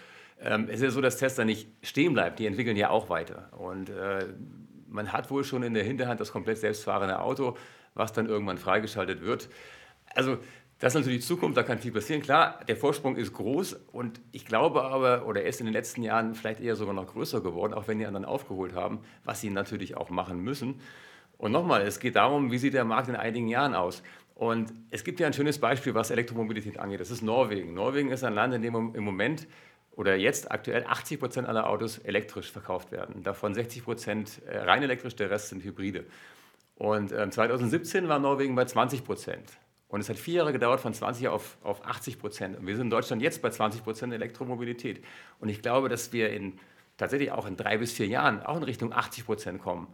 ähm, 0.40 0.64
es 0.68 0.76
ist 0.76 0.82
ja 0.82 0.90
so, 0.90 1.00
dass 1.00 1.16
Tesla 1.16 1.44
nicht 1.44 1.68
stehen 1.82 2.12
bleibt. 2.12 2.38
Die 2.38 2.46
entwickeln 2.46 2.76
ja 2.76 2.90
auch 2.90 3.08
weiter. 3.08 3.50
Und 3.56 3.90
äh, 3.90 4.26
man 4.88 5.12
hat 5.12 5.30
wohl 5.30 5.44
schon 5.44 5.62
in 5.62 5.74
der 5.74 5.84
Hinterhand 5.84 6.20
das 6.20 6.32
komplett 6.32 6.58
selbstfahrende 6.58 7.20
Auto, 7.20 7.56
was 7.94 8.12
dann 8.12 8.26
irgendwann 8.26 8.58
freigeschaltet 8.58 9.22
wird. 9.22 9.48
Also 10.14 10.38
das 10.78 10.94
ist 10.94 11.00
natürlich 11.00 11.20
die 11.20 11.26
Zukunft, 11.26 11.56
da 11.56 11.62
kann 11.62 11.78
viel 11.78 11.92
passieren. 11.92 12.20
Klar, 12.20 12.60
der 12.68 12.76
Vorsprung 12.76 13.16
ist 13.16 13.32
groß 13.32 13.74
und 13.92 14.20
ich 14.32 14.44
glaube 14.44 14.82
aber, 14.82 15.26
oder 15.26 15.42
er 15.42 15.48
ist 15.48 15.60
in 15.60 15.66
den 15.66 15.72
letzten 15.72 16.02
Jahren 16.02 16.34
vielleicht 16.34 16.60
eher 16.60 16.76
sogar 16.76 16.94
noch 16.94 17.06
größer 17.06 17.40
geworden, 17.40 17.72
auch 17.72 17.88
wenn 17.88 17.98
die 17.98 18.04
anderen 18.04 18.26
aufgeholt 18.26 18.74
haben, 18.74 19.00
was 19.24 19.40
sie 19.40 19.48
natürlich 19.48 19.96
auch 19.96 20.10
machen 20.10 20.40
müssen. 20.40 20.80
Und 21.38 21.52
nochmal, 21.52 21.82
es 21.82 21.98
geht 21.98 22.16
darum, 22.16 22.50
wie 22.50 22.58
sieht 22.58 22.74
der 22.74 22.84
Markt 22.84 23.08
in 23.08 23.16
einigen 23.16 23.48
Jahren 23.48 23.74
aus? 23.74 24.02
Und 24.34 24.70
es 24.90 25.02
gibt 25.02 25.18
ja 25.18 25.26
ein 25.26 25.32
schönes 25.32 25.58
Beispiel, 25.58 25.94
was 25.94 26.10
Elektromobilität 26.10 26.78
angeht. 26.78 27.00
Das 27.00 27.10
ist 27.10 27.22
Norwegen. 27.22 27.72
Norwegen 27.72 28.10
ist 28.10 28.22
ein 28.22 28.34
Land, 28.34 28.52
in 28.52 28.60
dem 28.60 28.74
im 28.94 29.04
Moment 29.04 29.46
oder 29.96 30.14
jetzt 30.14 30.50
aktuell 30.50 30.84
80 30.84 31.18
Prozent 31.18 31.48
aller 31.48 31.68
Autos 31.68 31.98
elektrisch 31.98 32.52
verkauft 32.52 32.92
werden. 32.92 33.22
Davon 33.22 33.54
60 33.54 33.82
Prozent 33.82 34.42
äh, 34.46 34.58
rein 34.58 34.82
elektrisch, 34.82 35.16
der 35.16 35.30
Rest 35.30 35.48
sind 35.48 35.64
Hybride. 35.64 36.04
Und 36.76 37.08
2017 37.08 38.04
ähm, 38.04 38.10
war 38.10 38.18
Norwegen 38.18 38.54
bei 38.54 38.66
20 38.66 39.02
Prozent. 39.02 39.50
Und 39.88 40.00
es 40.00 40.10
hat 40.10 40.18
vier 40.18 40.34
Jahre 40.34 40.52
gedauert 40.52 40.80
von 40.80 40.92
20 40.92 41.28
auf, 41.28 41.56
auf 41.62 41.86
80 41.86 42.18
Prozent. 42.18 42.58
Und 42.58 42.66
wir 42.66 42.76
sind 42.76 42.86
in 42.86 42.90
Deutschland 42.90 43.22
jetzt 43.22 43.40
bei 43.40 43.48
20 43.48 43.82
Prozent 43.82 44.12
Elektromobilität. 44.12 45.02
Und 45.40 45.48
ich 45.48 45.62
glaube, 45.62 45.88
dass 45.88 46.12
wir 46.12 46.30
in, 46.30 46.58
tatsächlich 46.98 47.32
auch 47.32 47.46
in 47.46 47.56
drei 47.56 47.78
bis 47.78 47.92
vier 47.92 48.06
Jahren 48.06 48.42
auch 48.42 48.58
in 48.58 48.62
Richtung 48.62 48.92
80 48.92 49.24
Prozent 49.24 49.62
kommen. 49.62 49.86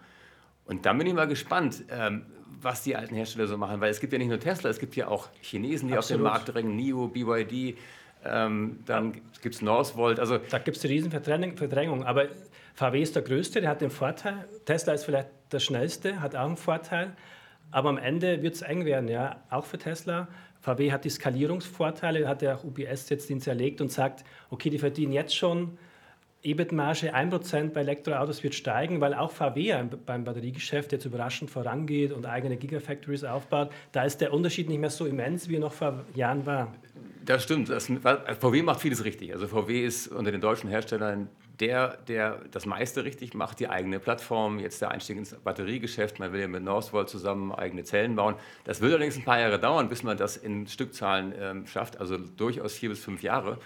Und 0.65 0.87
dann 0.87 0.99
bin 0.99 1.07
ich 1.07 1.15
mal 1.15 1.29
gespannt, 1.29 1.85
ähm, 1.91 2.27
was 2.61 2.83
die 2.83 2.97
alten 2.97 3.15
Hersteller 3.15 3.47
so 3.47 3.57
machen, 3.57 3.81
weil 3.81 3.91
es 3.91 4.01
gibt 4.01 4.13
ja 4.13 4.19
nicht 4.19 4.29
nur 4.29 4.41
Tesla, 4.41 4.71
es 4.71 4.79
gibt 4.79 4.97
ja 4.97 5.09
auch 5.09 5.29
Chinesen, 5.41 5.89
die 5.89 5.95
Absolut. 5.95 6.27
auf 6.27 6.27
den 6.27 6.33
Markt 6.33 6.55
drängen, 6.55 6.77
NIO, 6.77 7.09
BYD, 7.09 7.79
ähm, 8.25 8.81
dann 8.87 9.13
gibt 9.43 9.55
es 9.55 9.63
Northvolt. 9.63 10.21
Also 10.21 10.39
da 10.39 10.59
gibt 10.59 10.77
es 10.77 10.85
eine 10.85 10.93
Riesenverdrängung. 10.95 12.05
Aber 12.05 12.27
VW 12.75 13.03
ist 13.03 13.15
der 13.15 13.23
Größte, 13.23 13.61
der 13.61 13.71
hat 13.71 13.81
den 13.81 13.91
Vorteil. 13.91 14.49
Tesla 14.65 14.93
ist 14.95 15.05
vielleicht 15.05 15.29
der 15.51 15.61
Schnellste, 15.61 16.21
hat 16.21 16.35
auch 16.35 16.47
einen 16.47 16.57
Vorteil. 16.57 17.17
Aber 17.71 17.89
am 17.89 17.99
Ende 17.99 18.43
wird 18.43 18.55
es 18.55 18.63
eng 18.63 18.85
werden, 18.85 19.09
ja, 19.09 19.43
auch 19.51 19.65
für 19.65 19.79
Tesla. 19.79 20.29
VW 20.61 20.93
hat 20.93 21.05
die 21.05 21.11
Skalierungsvorteile, 21.11 22.29
hat 22.29 22.43
ja 22.43 22.55
auch 22.55 22.65
UBS 22.65 23.09
jetzt 23.09 23.29
den 23.31 23.41
zerlegt 23.41 23.81
und 23.81 23.91
sagt, 23.91 24.25
okay, 24.51 24.71
die 24.71 24.79
verdienen 24.79 25.13
jetzt 25.13 25.35
schon 25.35 25.79
EBIT-Marge 26.43 27.15
1% 27.15 27.71
bei 27.71 27.81
Elektroautos 27.81 28.43
wird 28.43 28.55
steigen, 28.55 29.01
weil 29.01 29.15
auch 29.15 29.31
VW 29.31 29.85
beim 30.05 30.25
Batteriegeschäft 30.25 30.91
jetzt 30.93 31.05
überraschend 31.05 31.51
vorangeht 31.51 32.13
und 32.13 32.27
eigene 32.27 32.57
Gigafactories 32.57 33.25
aufbaut. 33.25 33.71
Da 33.93 34.05
ist 34.05 34.21
der 34.21 34.33
Unterschied 34.33 34.69
nicht 34.69 34.81
mehr 34.81 34.91
so 34.91 35.07
immens, 35.07 35.49
wie 35.49 35.57
er 35.57 35.61
noch 35.61 35.73
vor 35.73 36.05
Jahren 36.15 36.45
war. 36.45 36.75
Das 37.25 37.45
stimmt. 37.45 37.69
Das, 37.69 37.87
VW 37.87 38.63
macht 38.63 38.81
vieles 38.81 39.05
richtig. 39.05 39.33
Also 39.33 39.47
VW 39.47 39.85
ist 39.85 40.09
unter 40.09 40.33
den 40.33 40.41
deutschen 40.41 40.69
Herstellern 40.69 41.29
der, 41.61 41.99
der 42.09 42.41
das 42.51 42.67
meiste 42.67 43.05
richtig 43.05 43.35
macht, 43.35 43.61
die 43.61 43.69
eigene 43.69 44.01
Plattform, 44.01 44.59
jetzt 44.59 44.81
der 44.81 44.91
Einstieg 44.91 45.19
ins 45.19 45.33
Batteriegeschäft, 45.33 46.19
man 46.19 46.33
will 46.33 46.41
ja 46.41 46.49
mit 46.49 46.65
Northvolt 46.65 47.09
zusammen 47.09 47.53
eigene 47.53 47.85
Zellen 47.85 48.17
bauen. 48.17 48.35
Das 48.65 48.81
wird 48.81 48.93
allerdings 48.93 49.17
ein 49.17 49.25
paar 49.25 49.39
Jahre 49.39 49.61
dauern, 49.61 49.89
bis 49.89 50.03
man 50.03 50.17
das 50.17 50.37
in 50.37 50.67
Stückzahlen 50.67 51.33
ähm, 51.39 51.67
schafft, 51.69 52.01
also 52.01 52.17
durchaus 52.17 52.75
vier 52.75 52.89
bis 52.89 52.99
fünf 53.05 53.23
Jahre. 53.23 53.59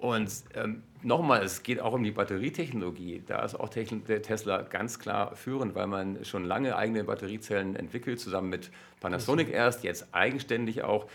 Und 0.00 0.30
ähm, 0.54 0.82
nochmal, 1.02 1.42
es 1.42 1.62
geht 1.62 1.78
auch 1.78 1.92
um 1.92 2.02
die 2.02 2.10
Batterietechnologie. 2.10 3.22
Da 3.26 3.44
ist 3.44 3.54
auch 3.54 3.68
der 3.68 4.22
Tesla 4.22 4.62
ganz 4.62 4.98
klar 4.98 5.36
führend, 5.36 5.74
weil 5.74 5.86
man 5.86 6.24
schon 6.24 6.46
lange 6.46 6.74
eigene 6.74 7.04
Batteriezellen 7.04 7.76
entwickelt, 7.76 8.18
zusammen 8.18 8.48
mit 8.48 8.70
Panasonic 9.00 9.50
erst, 9.50 9.84
jetzt 9.84 10.08
eigenständig 10.12 10.82
auch. 10.82 11.06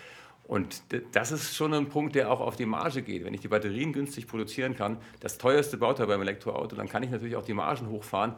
Und 0.47 0.83
das 1.13 1.31
ist 1.31 1.55
schon 1.55 1.73
ein 1.73 1.89
Punkt, 1.89 2.13
der 2.13 2.31
auch 2.31 2.39
auf 2.39 2.55
die 2.55 2.67
Marge 2.67 3.01
geht. 3.01 3.25
Wenn 3.25 3.33
ich 3.33 3.41
die 3.41 3.47
Batterien 3.47 3.91
günstig 3.91 4.27
produzieren 4.27 4.75
kann, 4.75 4.97
das 5.19 5.39
teuerste 5.39 5.77
Bauteil 5.77 6.05
beim 6.05 6.21
Elektroauto, 6.21 6.75
dann 6.75 6.87
kann 6.87 7.01
ich 7.01 7.09
natürlich 7.09 7.35
auch 7.35 7.45
die 7.45 7.55
Margen 7.55 7.89
hochfahren. 7.89 8.35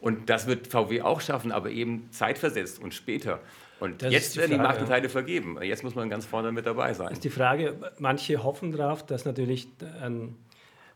Und 0.00 0.28
das 0.28 0.48
wird 0.48 0.66
VW 0.66 1.02
auch 1.02 1.20
schaffen, 1.20 1.52
aber 1.52 1.70
eben 1.70 2.08
zeitversetzt 2.10 2.82
und 2.82 2.92
später. 2.92 3.40
Und 3.78 4.02
das 4.02 4.12
jetzt 4.12 4.36
werden 4.36 4.52
die, 4.52 4.56
Marktanteile 4.56 5.08
vergeben. 5.08 5.58
Jetzt 5.62 5.84
muss 5.84 5.94
man 5.94 6.08
ganz 6.08 6.24
vorne 6.24 6.50
mit 6.52 6.66
dabei 6.66 6.94
sein. 6.94 7.08
Das 7.08 7.18
ist 7.18 7.24
die 7.24 7.30
Frage, 7.30 7.76
manche 7.98 8.42
hoffen 8.42 8.72
darauf, 8.72 9.04
dass 9.04 9.24
natürlich 9.24 9.68
ein, 10.00 10.36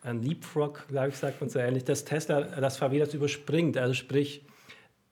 ein 0.02 0.22
Leapfrog, 0.22 0.88
glaube 0.88 1.10
ich, 1.10 1.16
sagt 1.16 1.40
man 1.40 1.50
so 1.50 1.58
ähnlich, 1.58 1.84
dass 1.84 2.04
Tesla, 2.04 2.40
das 2.40 2.78
VW 2.78 2.98
das 2.98 3.12
überspringt. 3.12 3.76
Also 3.76 3.92
sprich, 3.92 4.44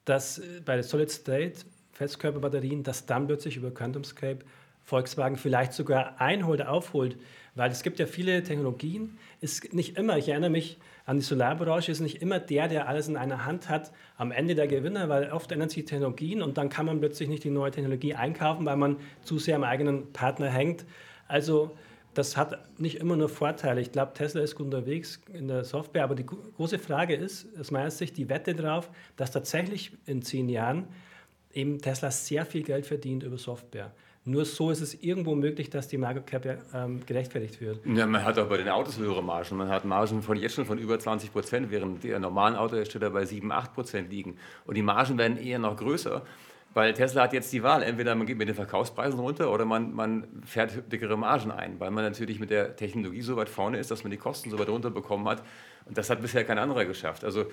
dass 0.05 0.41
bei 0.65 0.77
der 0.77 0.83
Solid 0.83 1.11
State 1.11 1.61
Festkörperbatterien, 1.93 2.85
dass 2.85 3.07
dann 3.07 3.27
plötzlich 3.27 3.57
über 3.57 3.73
QuantumScape 3.73 4.45
Volkswagen 4.89 5.37
vielleicht 5.37 5.75
sogar 5.75 6.19
einholt, 6.19 6.67
aufholt, 6.67 7.19
weil 7.55 7.71
es 7.71 7.83
gibt 7.83 7.99
ja 7.99 8.07
viele 8.07 8.43
Technologien, 8.43 9.19
ist 9.43 9.75
nicht 9.75 9.99
immer, 9.99 10.17
ich 10.17 10.31
erinnere 10.31 10.49
mich 10.49 10.79
an 11.05 11.19
die 11.19 11.23
Solarbranche, 11.23 11.93
ist 11.93 12.01
nicht 12.01 12.23
immer 12.23 12.39
der, 12.39 12.69
der 12.69 12.89
alles 12.89 13.07
in 13.07 13.19
einer 13.19 13.45
Hand 13.45 13.69
hat, 13.69 13.93
am 14.17 14.33
Ende 14.33 14.55
der 14.55 14.67
Gewinner, 14.67 15.11
weil 15.11 15.31
oft 15.31 15.53
ändern 15.53 15.69
sich 15.69 15.85
Technologien 15.85 16.41
und 16.41 16.57
dann 16.57 16.71
kann 16.71 16.87
man 16.87 17.01
plötzlich 17.01 17.29
nicht 17.29 17.45
die 17.45 17.51
neue 17.51 17.71
Technologie 17.71 18.15
einkaufen, 18.15 18.65
weil 18.65 18.79
man 18.79 18.97
zu 19.21 19.39
sehr 19.39 19.57
am 19.57 19.63
eigenen 19.63 20.11
Partner 20.15 20.49
hängt. 20.49 20.87
Also 21.27 21.77
das 22.15 22.39
hat 22.39 22.59
nicht 22.81 22.97
immer 22.97 23.15
nur 23.15 23.29
Vorteile. 23.29 23.83
Ich 23.83 23.93
glaube, 23.93 24.15
Tesla 24.15 24.41
ist 24.41 24.55
gut 24.55 24.65
unterwegs 24.65 25.21
in 25.35 25.49
der 25.49 25.65
Software, 25.65 26.05
aber 26.05 26.15
die 26.15 26.25
große 26.25 26.79
Frage 26.79 27.15
ist 27.15 27.47
aus 27.61 27.71
meiner 27.71 27.91
Sicht 27.91 28.17
die 28.17 28.31
Wette 28.31 28.55
darauf, 28.55 28.91
dass 29.19 29.33
tatsächlich 29.33 29.93
in 30.07 30.23
zehn 30.23 30.49
Jahren 30.49 30.89
eben 31.53 31.79
Tesla 31.79 32.11
sehr 32.11 32.47
viel 32.47 32.63
Geld 32.63 32.87
verdient 32.87 33.23
über 33.23 33.37
Software. 33.37 33.93
Nur 34.25 34.45
so 34.45 34.71
ist 34.71 34.81
es 34.81 34.95
irgendwo 35.03 35.35
möglich, 35.35 35.71
dass 35.71 35.89
die 35.89 35.97
Market 35.97 36.27
Cap 36.27 36.63
ähm, 36.75 37.01
gerechtfertigt 37.07 37.61
wird. 37.61 37.81
Ja, 37.87 38.07
man 38.07 38.25
hat 38.25 38.39
auch 38.39 38.47
bei 38.47 38.59
den 38.59 38.69
Autos 38.69 38.99
höhere 38.99 39.23
Margen. 39.23 39.57
Man 39.57 39.69
hat 39.69 39.85
Margen 39.85 40.23
von 40.23 40.37
jetzt 40.37 40.55
schon 40.55 40.67
von 40.67 40.79
über 40.79 40.99
20 40.99 41.33
Prozent, 41.33 41.71
während 41.71 42.05
die 42.05 42.11
normalen 42.19 42.55
Autohersteller 42.57 43.11
bei 43.11 43.25
7, 43.25 43.51
8 43.51 43.75
Prozent 43.75 44.11
liegen. 44.11 44.37
Und 44.67 44.77
die 44.77 44.83
Margen 44.83 45.17
werden 45.17 45.39
eher 45.39 45.59
noch 45.59 45.77
größer, 45.77 46.23
weil 46.75 46.93
Tesla 46.93 47.23
hat 47.23 47.33
jetzt 47.33 47.53
die 47.53 47.63
Wahl. 47.63 47.83
Entweder 47.83 48.15
man 48.15 48.27
geht 48.27 48.37
mit 48.37 48.49
den 48.49 48.55
Verkaufspreisen 48.55 49.19
runter 49.19 49.51
oder 49.51 49.65
man, 49.65 49.95
man 49.95 50.27
fährt 50.45 50.93
dickere 50.93 51.17
Margen 51.17 51.51
ein, 51.51 51.81
weil 51.81 51.91
man 51.91 52.05
natürlich 52.05 52.39
mit 52.39 52.51
der 52.51 52.77
Technologie 52.77 53.23
so 53.23 53.37
weit 53.37 53.49
vorne 53.49 53.79
ist, 53.79 53.91
dass 53.91 54.05
man 54.05 54.11
die 54.11 54.19
Kosten 54.19 54.51
so 54.51 54.59
weit 54.59 54.69
runterbekommen 54.69 55.27
hat. 55.27 55.43
Und 55.87 55.97
das 55.97 56.11
hat 56.11 56.21
bisher 56.21 56.45
kein 56.45 56.59
anderer 56.59 56.85
geschafft. 56.85 57.25
Also 57.25 57.47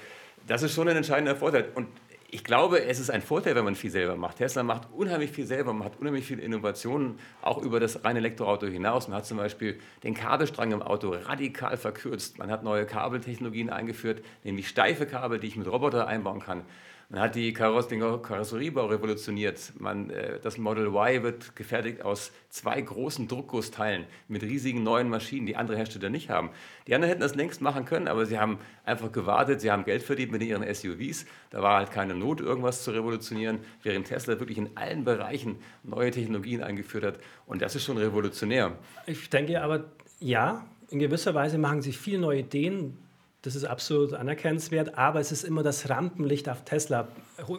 das 0.46 0.62
ist 0.62 0.74
schon 0.74 0.90
ein 0.90 0.98
entscheidender 0.98 1.36
Vorteil. 1.36 1.70
Und 1.74 1.88
ich 2.30 2.44
glaube, 2.44 2.84
es 2.84 3.00
ist 3.00 3.10
ein 3.10 3.22
Vorteil, 3.22 3.56
wenn 3.56 3.66
man 3.66 3.76
viel 3.76 3.92
selber 3.92 4.16
macht. 4.16 4.38
Tesla 4.38 4.64
macht 4.64 4.88
unheimlich 4.92 5.32
viel 5.32 5.46
selber, 5.46 5.74
man 5.74 5.86
hat 5.86 6.00
unheimlich 6.00 6.26
viele 6.26 6.42
Innovationen, 6.42 7.20
auch 7.42 7.62
über 7.62 7.80
das 7.80 8.04
reine 8.04 8.20
Elektroauto 8.20 8.66
hinaus. 8.68 9.08
Man 9.08 9.18
hat 9.18 9.26
zum 9.26 9.38
Beispiel 9.38 9.80
den 10.04 10.16
Kabelstrang 10.16 10.72
im 10.72 10.82
Auto 10.82 11.12
radikal 11.12 11.78
verkürzt. 11.78 12.40
Man 12.40 12.52
hat 12.52 12.64
neue 12.64 12.86
Kabeltechnologien 12.86 13.70
eingeführt, 13.70 14.24
nämlich 14.44 14.68
steife 14.68 15.06
Kabel, 15.06 15.40
die 15.40 15.48
ich 15.48 15.56
mit 15.56 15.68
Roboter 15.68 16.08
einbauen 16.08 16.40
kann. 16.40 16.64
Man 17.10 17.22
hat 17.22 17.36
die 17.36 17.54
Kaross 17.54 17.88
den 17.88 18.00
Karosseriebau 18.00 18.88
revolutioniert. 18.88 19.74
Man, 19.78 20.10
äh, 20.10 20.40
das 20.42 20.58
Model 20.58 20.88
Y 20.88 21.22
wird 21.24 21.56
gefertigt 21.56 22.02
aus 22.02 22.32
zwei 22.50 22.82
großen 22.82 23.28
Druckgussteilen 23.28 24.06
mit 24.28 24.42
riesigen 24.42 24.84
neuen 24.84 25.10
Maschinen, 25.10 25.46
die 25.46 25.56
andere 25.56 25.78
Hersteller 25.78 26.10
nicht 26.10 26.30
haben. 26.30 26.50
Die 26.88 26.96
anderen 26.96 27.10
hätten 27.10 27.22
das 27.22 27.36
längst 27.36 27.62
machen 27.62 27.86
können, 27.86 28.08
aber 28.08 28.26
sie 28.26 28.40
haben 28.40 28.58
einfach 28.84 29.12
gewartet, 29.12 29.62
sie 29.62 29.72
haben 29.72 29.86
Geld 29.86 30.02
verdient 30.02 30.32
mit 30.32 30.42
ihren 30.42 30.64
SUVs. 30.64 31.26
Da 31.52 31.62
war 31.62 31.78
halt 31.78 31.92
keine 31.92 32.16
Not, 32.16 32.42
irgendwas 32.42 32.84
zu 32.84 32.92
revolutionieren, 32.92 33.60
während 33.84 34.08
Tesla 34.08 34.40
wirklich 34.40 34.58
in 34.58 34.76
allen 34.76 35.04
Bereichen 35.04 35.58
neue 35.84 36.10
Technologien 36.10 36.64
eingeführt 36.64 37.04
hat. 37.04 37.20
Und 37.46 37.62
das 37.62 37.76
ist 37.76 37.84
schon 37.84 37.98
revolutionär. 37.98 38.78
Ich 39.06 39.30
denke 39.30 39.62
aber, 39.62 39.86
ja, 40.20 40.66
in 40.90 41.00
gewisser 41.00 41.34
Weise 41.36 41.58
machen 41.58 41.82
sie 41.82 41.92
viele 41.92 42.20
neue 42.20 42.40
Ideen 42.40 42.98
das 43.46 43.56
ist 43.56 43.66
absolut 43.66 44.14
anerkennenswert, 44.14 44.98
aber 44.98 45.20
es 45.20 45.32
ist 45.32 45.44
immer 45.44 45.62
das 45.62 45.88
Rampenlicht 45.88 46.50
auf 46.50 46.64
Tesla. 46.66 47.08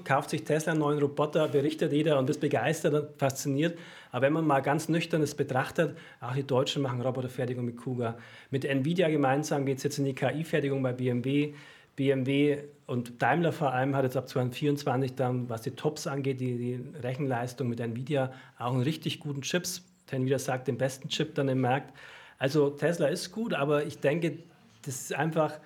Kauft 0.03 0.31
sich 0.31 0.43
Tesla 0.43 0.73
einen 0.73 0.81
neuen 0.81 0.99
Roboter, 0.99 1.47
berichtet 1.47 1.93
jeder 1.93 2.19
und 2.19 2.29
ist 2.29 2.41
begeistert 2.41 2.95
und 2.95 3.19
fasziniert. 3.19 3.79
Aber 4.11 4.27
wenn 4.27 4.33
man 4.33 4.45
mal 4.45 4.61
ganz 4.61 4.89
nüchtern 4.89 5.23
es 5.23 5.37
betrachtet, 5.37 5.97
auch 6.21 6.35
die 6.35 6.43
Deutschen 6.43 6.83
machen 6.83 7.01
Roboterfertigung 7.01 7.65
mit 7.65 7.77
Kuga. 7.77 8.19
Mit 8.51 8.65
Nvidia 8.65 9.09
gemeinsam 9.09 9.65
geht 9.65 9.79
es 9.79 9.85
jetzt 9.85 9.99
in 9.99 10.07
die 10.07 10.15
KI-Fertigung 10.15 10.83
bei 10.83 10.93
BMW. 10.93 11.55
BMW 11.95 12.59
und 12.87 13.23
Daimler 13.23 13.53
vor 13.53 13.73
allem 13.73 13.95
hat 13.95 14.03
jetzt 14.03 14.17
ab 14.17 14.29
2024 14.29 15.15
dann, 15.15 15.49
was 15.49 15.63
die 15.63 15.71
Tops 15.71 16.09
angeht, 16.09 16.41
die, 16.41 16.57
die 16.57 16.99
Rechenleistung 17.01 17.69
mit 17.69 17.79
Nvidia 17.79 18.33
auch 18.59 18.73
einen 18.73 18.83
richtig 18.83 19.21
guten 19.21 19.43
Chips. 19.43 19.85
Nvidia 20.11 20.41
sagt, 20.41 20.67
den 20.67 20.79
besten 20.79 21.09
Chip 21.09 21.37
dann 21.37 21.49
im 21.49 21.61
Markt. 21.61 21.93
Also 22.39 22.71
Tesla 22.71 23.07
ist 23.07 23.31
gut, 23.31 23.55
aber 23.55 23.87
ich 23.87 24.01
denke, 24.01 24.39
das 24.83 24.97
ist 25.03 25.15
einfach 25.15 25.61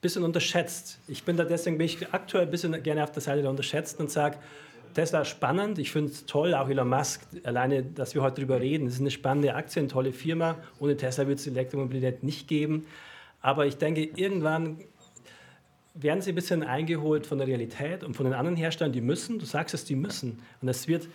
bisschen 0.00 0.24
unterschätzt. 0.24 0.98
Ich 1.08 1.24
bin 1.24 1.36
da 1.36 1.44
deswegen 1.44 1.78
bin 1.78 1.86
ich 1.86 2.12
aktuell 2.12 2.44
ein 2.44 2.50
bisschen 2.50 2.82
gerne 2.82 3.04
auf 3.04 3.12
der 3.12 3.22
Seite 3.22 3.42
der 3.42 3.50
Unterschätzten 3.50 4.02
und 4.02 4.10
sage, 4.10 4.38
Tesla 4.94 5.20
ist 5.20 5.28
spannend, 5.28 5.78
ich 5.78 5.92
finde 5.92 6.10
es 6.10 6.26
toll, 6.26 6.54
auch 6.54 6.68
Elon 6.68 6.88
Musk, 6.88 7.22
alleine, 7.44 7.84
dass 7.84 8.14
wir 8.14 8.22
heute 8.22 8.36
darüber 8.36 8.60
reden. 8.60 8.86
Es 8.86 8.94
ist 8.94 9.00
eine 9.00 9.10
spannende 9.10 9.54
Aktie, 9.54 9.80
eine 9.80 9.88
tolle 9.88 10.12
Firma. 10.12 10.56
Ohne 10.80 10.96
Tesla 10.96 11.28
wird 11.28 11.38
es 11.38 11.46
Elektromobilität 11.46 12.24
nicht 12.24 12.48
geben. 12.48 12.86
Aber 13.40 13.66
ich 13.66 13.76
denke, 13.76 14.02
irgendwann 14.02 14.78
werden 15.94 16.22
sie 16.22 16.32
ein 16.32 16.34
bisschen 16.34 16.62
eingeholt 16.62 17.26
von 17.26 17.38
der 17.38 17.46
Realität 17.46 18.02
und 18.02 18.14
von 18.14 18.26
den 18.26 18.34
anderen 18.34 18.56
Herstellern, 18.56 18.92
die 18.92 19.00
müssen, 19.00 19.38
du 19.38 19.44
sagst 19.44 19.74
es, 19.74 19.84
die 19.84 19.96
müssen. 19.96 20.40
Und 20.60 20.68
es 20.68 20.88
wird 20.88 21.08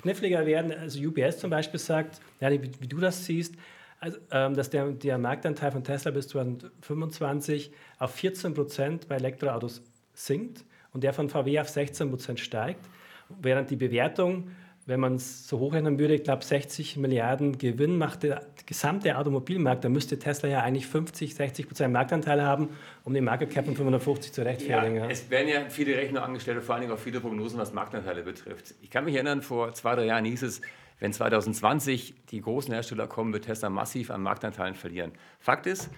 kniffliger 0.00 0.46
werden. 0.46 0.72
Also 0.72 1.00
UBS 1.00 1.38
zum 1.38 1.50
Beispiel 1.50 1.80
sagt, 1.80 2.20
ja, 2.40 2.50
wie, 2.50 2.70
wie 2.80 2.86
du 2.86 2.98
das 2.98 3.24
siehst, 3.26 3.54
also, 4.00 4.18
ähm, 4.30 4.54
dass 4.54 4.70
der, 4.70 4.92
der 4.92 5.18
Marktanteil 5.18 5.72
von 5.72 5.82
Tesla 5.82 6.10
bis 6.10 6.28
2025 6.28 7.72
auf 7.98 8.12
14 8.12 8.54
Prozent 8.54 9.08
bei 9.08 9.16
Elektroautos 9.16 9.82
sinkt 10.14 10.64
und 10.92 11.04
der 11.04 11.12
von 11.12 11.28
VW 11.28 11.60
auf 11.60 11.68
16 11.68 12.10
Prozent 12.10 12.40
steigt, 12.40 12.84
während 13.28 13.70
die 13.70 13.76
Bewertung, 13.76 14.50
wenn 14.86 15.00
man 15.00 15.16
es 15.16 15.46
so 15.46 15.58
hochrechnen 15.58 15.98
würde, 15.98 16.14
ich 16.14 16.22
glaube 16.22 16.44
60 16.44 16.96
Milliarden 16.96 17.58
Gewinn 17.58 17.98
macht 17.98 18.22
der 18.22 18.46
gesamte 18.64 19.18
Automobilmarkt, 19.18 19.84
da 19.84 19.88
müsste 19.88 20.18
Tesla 20.18 20.48
ja 20.48 20.62
eigentlich 20.62 20.86
50, 20.86 21.34
60 21.34 21.68
Prozent 21.68 21.92
Marktanteil 21.92 22.42
haben, 22.42 22.70
um 23.04 23.12
den 23.12 23.24
Market 23.24 23.50
Cap 23.50 23.66
von 23.66 23.76
550 23.76 24.32
zu 24.32 24.44
rechtfertigen. 24.44 24.96
Ja, 24.96 25.10
es 25.10 25.28
werden 25.28 25.48
ja 25.48 25.68
viele 25.68 25.96
Rechner 25.96 26.22
angestellt, 26.22 26.62
vor 26.62 26.74
allen 26.74 26.82
Dingen 26.82 26.94
auch 26.94 26.98
viele 26.98 27.20
Prognosen, 27.20 27.58
was 27.58 27.74
Marktanteile 27.74 28.22
betrifft. 28.22 28.76
Ich 28.80 28.90
kann 28.90 29.04
mich 29.04 29.14
erinnern, 29.14 29.42
vor 29.42 29.74
zwei, 29.74 29.94
drei 29.94 30.06
Jahren 30.06 30.24
hieß 30.24 30.42
es, 30.42 30.62
wenn 31.00 31.12
2020 31.12 32.14
die 32.30 32.40
großen 32.40 32.72
Hersteller 32.72 33.06
kommen, 33.06 33.32
wird 33.32 33.44
Tesla 33.44 33.70
massiv 33.70 34.10
an 34.10 34.22
Marktanteilen 34.22 34.74
verlieren. 34.74 35.12
Fakt 35.38 35.66
ist, 35.66 35.90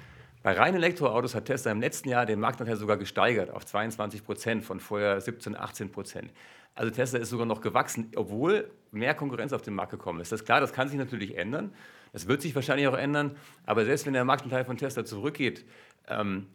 bei 0.43 0.53
reinen 0.53 0.77
Elektroautos 0.77 1.35
hat 1.35 1.47
Tesla 1.47 1.71
im 1.71 1.81
letzten 1.81 2.09
Jahr 2.09 2.25
den 2.25 2.41
Marktanteil 2.41 2.77
sogar 2.77 2.97
gesteigert 2.97 3.51
auf 3.51 3.67
22 3.67 4.25
Prozent 4.25 4.65
von 4.65 4.81
vorher 4.81 5.21
17, 5.21 5.57
18 5.57 5.93
Prozent. 5.93 6.33
Also 6.75 6.91
Tesla 6.91 7.19
ist 7.19 7.29
sogar 7.29 7.47
noch 7.47 7.61
gewachsen, 7.61 8.11
obwohl 8.17 8.71
mehr 8.91 9.15
Konkurrenz 9.15 9.53
auf 9.53 9.63
den 9.63 9.75
Markt 9.75 9.91
gekommen 9.91 10.21
ist. 10.21 10.33
Das 10.33 10.41
ist 10.41 10.47
klar, 10.47 10.61
das 10.61 10.73
kann 10.73 10.89
sich 10.89 10.97
natürlich 10.97 11.37
ändern. 11.37 11.75
Das 12.13 12.27
wird 12.27 12.43
sich 12.43 12.55
wahrscheinlich 12.55 12.89
auch 12.89 12.97
ändern. 12.97 13.37
Aber 13.67 13.85
selbst 13.85 14.07
wenn 14.07 14.15
der 14.15 14.25
Marktanteil 14.25 14.65
von 14.65 14.79
Tesla 14.79 15.05
zurückgeht, 15.05 15.67
ähm, 16.09 16.47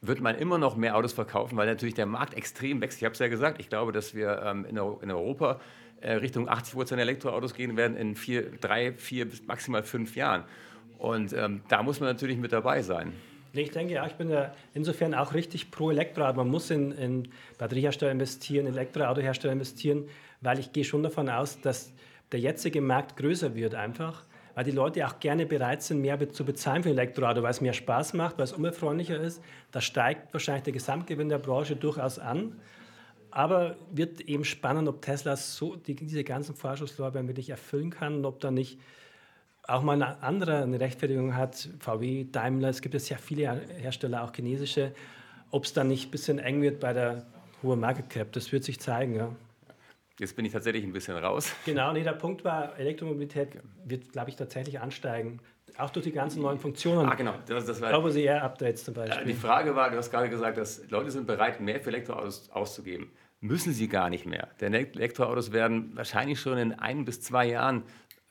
wird 0.00 0.20
man 0.20 0.36
immer 0.36 0.58
noch 0.58 0.76
mehr 0.76 0.96
Autos 0.96 1.12
verkaufen, 1.12 1.56
weil 1.56 1.66
natürlich 1.66 1.94
der 1.94 2.06
Markt 2.06 2.34
extrem 2.34 2.80
wächst. 2.80 2.98
Ich 2.98 3.04
habe 3.04 3.12
es 3.12 3.18
ja 3.18 3.28
gesagt, 3.28 3.60
ich 3.60 3.68
glaube, 3.68 3.92
dass 3.92 4.14
wir 4.14 4.42
ähm, 4.42 4.64
in, 4.64 4.76
in 4.76 5.10
Europa 5.10 5.60
Richtung 6.02 6.48
80 6.48 6.74
Prozent 6.74 7.00
Elektroautos 7.00 7.54
gehen 7.54 7.76
werden 7.76 7.96
in 7.96 8.16
vier, 8.16 8.50
drei, 8.60 8.92
vier 8.92 9.24
bis 9.28 9.46
maximal 9.46 9.82
fünf 9.82 10.16
Jahren. 10.16 10.44
Und 10.98 11.32
ähm, 11.32 11.62
da 11.68 11.82
muss 11.82 12.00
man 12.00 12.08
natürlich 12.08 12.38
mit 12.38 12.52
dabei 12.52 12.82
sein. 12.82 13.12
Ich 13.52 13.70
denke, 13.70 13.94
ja, 13.94 14.06
ich 14.06 14.14
bin 14.14 14.28
ja 14.28 14.54
insofern 14.74 15.14
auch 15.14 15.32
richtig 15.32 15.70
pro 15.70 15.90
Elektroauto. 15.90 16.36
Man 16.36 16.48
muss 16.48 16.70
in, 16.70 16.92
in 16.92 17.28
Batteriehersteller 17.58 18.12
investieren, 18.12 18.66
in 18.66 18.74
Elektroautohersteller 18.74 19.52
investieren, 19.52 20.08
weil 20.40 20.58
ich 20.58 20.72
gehe 20.72 20.84
schon 20.84 21.02
davon 21.02 21.28
aus, 21.28 21.60
dass 21.60 21.92
der 22.32 22.40
jetzige 22.40 22.80
Markt 22.80 23.16
größer 23.16 23.54
wird 23.54 23.74
einfach, 23.74 24.24
weil 24.54 24.64
die 24.64 24.72
Leute 24.72 25.06
auch 25.06 25.20
gerne 25.20 25.46
bereit 25.46 25.82
sind, 25.82 26.00
mehr 26.00 26.18
zu 26.30 26.44
bezahlen 26.44 26.82
für 26.82 26.90
ein 26.90 26.98
Elektroauto, 26.98 27.42
weil 27.42 27.50
es 27.50 27.60
mehr 27.60 27.72
Spaß 27.72 28.14
macht, 28.14 28.36
weil 28.36 28.44
es 28.44 28.52
umweltfreundlicher 28.52 29.18
ist. 29.18 29.42
Da 29.70 29.80
steigt 29.80 30.32
wahrscheinlich 30.32 30.64
der 30.64 30.72
Gesamtgewinn 30.72 31.28
der 31.28 31.38
Branche 31.38 31.76
durchaus 31.76 32.18
an. 32.18 32.58
Aber 33.36 33.76
wird 33.90 34.22
eben 34.22 34.46
spannend, 34.46 34.88
ob 34.88 35.02
Tesla 35.02 35.36
so 35.36 35.76
die, 35.76 35.94
diese 35.94 36.24
ganzen 36.24 36.54
Vorschusslorbeeren 36.54 37.28
wirklich 37.28 37.50
erfüllen 37.50 37.90
kann 37.90 38.14
und 38.14 38.24
ob 38.24 38.40
da 38.40 38.50
nicht 38.50 38.80
auch 39.64 39.82
mal 39.82 39.92
eine 39.92 40.22
andere 40.22 40.62
eine 40.62 40.80
Rechtfertigung 40.80 41.36
hat, 41.36 41.68
VW, 41.78 42.24
Daimler, 42.32 42.70
es 42.70 42.80
gibt 42.80 42.94
ja 42.94 43.00
sehr 43.00 43.18
viele 43.18 43.60
Hersteller, 43.76 44.24
auch 44.24 44.32
chinesische, 44.34 44.94
ob 45.50 45.64
es 45.64 45.74
dann 45.74 45.88
nicht 45.88 46.08
ein 46.08 46.10
bisschen 46.12 46.38
eng 46.38 46.62
wird 46.62 46.80
bei 46.80 46.94
der 46.94 47.26
hohen 47.62 47.78
Market 47.78 48.08
Cap. 48.08 48.32
Das 48.32 48.52
wird 48.52 48.64
sich 48.64 48.80
zeigen. 48.80 49.16
Ja. 49.16 49.36
Jetzt 50.18 50.34
bin 50.34 50.46
ich 50.46 50.52
tatsächlich 50.52 50.84
ein 50.84 50.94
bisschen 50.94 51.18
raus. 51.18 51.52
Genau, 51.66 51.92
nee, 51.92 52.04
der 52.04 52.12
Punkt 52.12 52.42
war, 52.42 52.78
Elektromobilität 52.78 53.50
wird, 53.84 54.12
glaube 54.12 54.30
ich, 54.30 54.36
tatsächlich 54.36 54.80
ansteigen. 54.80 55.40
Auch 55.76 55.90
durch 55.90 56.06
die 56.06 56.12
ganzen 56.12 56.40
neuen 56.40 56.58
Funktionen. 56.58 57.06
Ah, 57.06 57.14
genau. 57.14 57.34
Das, 57.46 57.66
das 57.66 57.82
war, 57.82 57.98
Over-the-Air-Updates 57.98 58.84
zum 58.84 58.94
Beispiel. 58.94 59.26
Die 59.26 59.34
Frage 59.34 59.76
war, 59.76 59.90
du 59.90 59.98
hast 59.98 60.10
gerade 60.10 60.30
gesagt, 60.30 60.56
dass 60.56 60.88
Leute 60.88 61.10
sind 61.10 61.26
bereit, 61.26 61.60
mehr 61.60 61.82
für 61.82 61.90
Elektroautos 61.90 62.48
auszugeben 62.50 63.10
müssen 63.40 63.72
sie 63.72 63.88
gar 63.88 64.10
nicht 64.10 64.26
mehr. 64.26 64.48
Denn 64.60 64.74
Elektroautos 64.74 65.52
werden 65.52 65.96
wahrscheinlich 65.96 66.40
schon 66.40 66.58
in 66.58 66.72
ein 66.72 67.04
bis 67.04 67.20
zwei 67.20 67.46
Jahren 67.46 67.82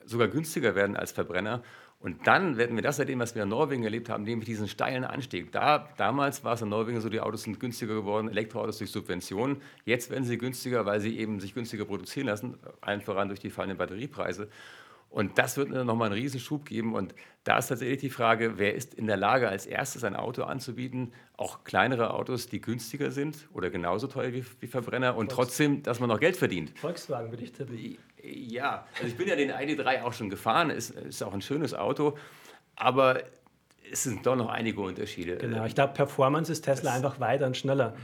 sogar 0.04 0.28
günstiger 0.28 0.74
werden 0.74 0.96
als 0.96 1.12
Verbrenner. 1.12 1.62
Und 1.98 2.26
dann 2.26 2.56
werden 2.56 2.76
wir 2.76 2.82
das 2.82 2.98
seitdem, 2.98 3.20
was 3.20 3.34
wir 3.34 3.42
in 3.44 3.48
Norwegen 3.48 3.82
erlebt 3.82 4.10
haben, 4.10 4.24
nämlich 4.24 4.46
diesen 4.46 4.68
steilen 4.68 5.04
Anstieg. 5.04 5.50
Da, 5.50 5.88
damals 5.96 6.44
war 6.44 6.54
es 6.54 6.62
in 6.62 6.68
Norwegen 6.68 7.00
so, 7.00 7.08
die 7.08 7.20
Autos 7.20 7.44
sind 7.44 7.58
günstiger 7.58 7.94
geworden, 7.94 8.28
Elektroautos 8.28 8.78
durch 8.78 8.90
Subventionen. 8.90 9.62
Jetzt 9.84 10.10
werden 10.10 10.24
sie 10.24 10.36
günstiger, 10.36 10.84
weil 10.84 11.00
sie 11.00 11.18
eben 11.18 11.40
sich 11.40 11.54
günstiger 11.54 11.84
produzieren 11.86 12.26
lassen, 12.26 12.58
allen 12.82 13.00
voran 13.00 13.28
durch 13.28 13.40
die 13.40 13.50
fallenden 13.50 13.78
Batteriepreise. 13.78 14.48
Und 15.08 15.38
das 15.38 15.56
wird 15.56 15.70
nochmal 15.70 16.10
einen 16.10 16.20
Riesenschub 16.20 16.66
geben. 16.66 16.94
Und 16.94 17.14
da 17.44 17.58
ist 17.58 17.68
tatsächlich 17.68 18.00
die 18.00 18.10
Frage, 18.10 18.58
wer 18.58 18.74
ist 18.74 18.92
in 18.94 19.06
der 19.06 19.16
Lage, 19.16 19.48
als 19.48 19.64
erstes 19.64 20.04
ein 20.04 20.14
Auto 20.14 20.42
anzubieten, 20.42 21.12
auch 21.36 21.64
kleinere 21.64 22.12
Autos, 22.12 22.48
die 22.48 22.60
günstiger 22.60 23.10
sind 23.10 23.48
oder 23.52 23.70
genauso 23.70 24.08
teuer 24.08 24.32
wie, 24.32 24.44
wie 24.60 24.66
Verbrenner 24.66 25.16
und 25.16 25.30
trotzdem, 25.30 25.82
dass 25.82 26.00
man 26.00 26.08
noch 26.08 26.20
Geld 26.20 26.36
verdient. 26.36 26.78
Volkswagen 26.78 27.30
würde 27.30 27.44
ich 27.44 27.52
tippen. 27.52 27.98
Ja, 28.22 28.86
also 28.94 29.06
ich 29.06 29.16
bin 29.16 29.28
ja 29.28 29.36
den 29.36 29.52
ID3 29.52 30.02
auch 30.02 30.12
schon 30.12 30.28
gefahren, 30.28 30.70
ist, 30.70 30.90
ist 30.90 31.22
auch 31.22 31.32
ein 31.32 31.42
schönes 31.42 31.72
Auto, 31.74 32.18
aber 32.74 33.22
es 33.90 34.02
sind 34.02 34.26
doch 34.26 34.36
noch 34.36 34.48
einige 34.48 34.80
Unterschiede. 34.80 35.36
Genau, 35.36 35.64
ich 35.64 35.74
glaube, 35.74 35.94
Performance 35.94 36.50
ist 36.50 36.62
Tesla 36.62 36.90
das 36.90 36.96
einfach 36.96 37.20
weiter 37.20 37.46
und 37.46 37.56
schneller, 37.56 37.94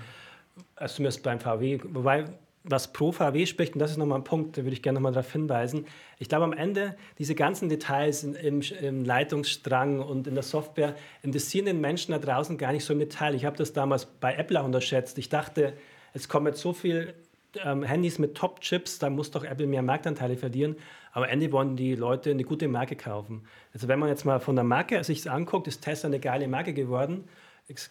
als 0.76 0.94
zumindest 0.94 1.22
beim 1.22 1.40
VW. 1.40 1.80
Wobei 1.84 2.26
was 2.64 2.92
pro 2.92 3.12
VW 3.12 3.46
spricht, 3.46 3.74
und 3.74 3.80
das 3.80 3.90
ist 3.90 3.96
nochmal 3.96 4.20
ein 4.20 4.24
Punkt, 4.24 4.56
da 4.56 4.62
würde 4.62 4.74
ich 4.74 4.82
gerne 4.82 4.98
nochmal 4.98 5.12
darauf 5.12 5.32
hinweisen. 5.32 5.86
Ich 6.18 6.28
glaube, 6.28 6.44
am 6.44 6.52
Ende, 6.52 6.96
diese 7.18 7.34
ganzen 7.34 7.68
Details 7.68 8.22
im, 8.22 8.62
im, 8.80 9.04
Leitungsstrang 9.04 10.00
und 10.00 10.26
in 10.26 10.34
der 10.34 10.44
Software 10.44 10.94
interessieren 11.22 11.66
den 11.66 11.80
Menschen 11.80 12.12
da 12.12 12.18
draußen 12.18 12.58
gar 12.58 12.72
nicht 12.72 12.84
so 12.84 12.92
im 12.92 13.00
Detail. 13.00 13.34
Ich 13.34 13.44
habe 13.44 13.56
das 13.56 13.72
damals 13.72 14.06
bei 14.06 14.34
Apple 14.34 14.62
unterschätzt. 14.62 15.18
Ich 15.18 15.28
dachte, 15.28 15.72
es 16.14 16.28
kommen 16.28 16.46
jetzt 16.46 16.60
so 16.60 16.72
viele 16.72 17.14
ähm, 17.64 17.82
Handys 17.82 18.18
mit 18.18 18.36
Top-Chips, 18.36 19.00
da 19.00 19.10
muss 19.10 19.30
doch 19.32 19.44
Apple 19.44 19.66
mehr 19.66 19.82
Marktanteile 19.82 20.36
verlieren. 20.36 20.76
Aber 21.12 21.26
am 21.26 21.32
Ende 21.32 21.50
wollen 21.50 21.76
die 21.76 21.96
Leute 21.96 22.30
eine 22.30 22.44
gute 22.44 22.68
Marke 22.68 22.94
kaufen. 22.96 23.42
Also 23.74 23.88
wenn 23.88 23.98
man 23.98 24.08
jetzt 24.08 24.24
mal 24.24 24.38
von 24.38 24.54
der 24.54 24.64
Marke 24.64 25.02
sich 25.04 25.28
anguckt, 25.28 25.66
ist 25.66 25.82
Tesla 25.82 26.08
eine 26.08 26.20
geile 26.20 26.46
Marke 26.46 26.72
geworden 26.72 27.24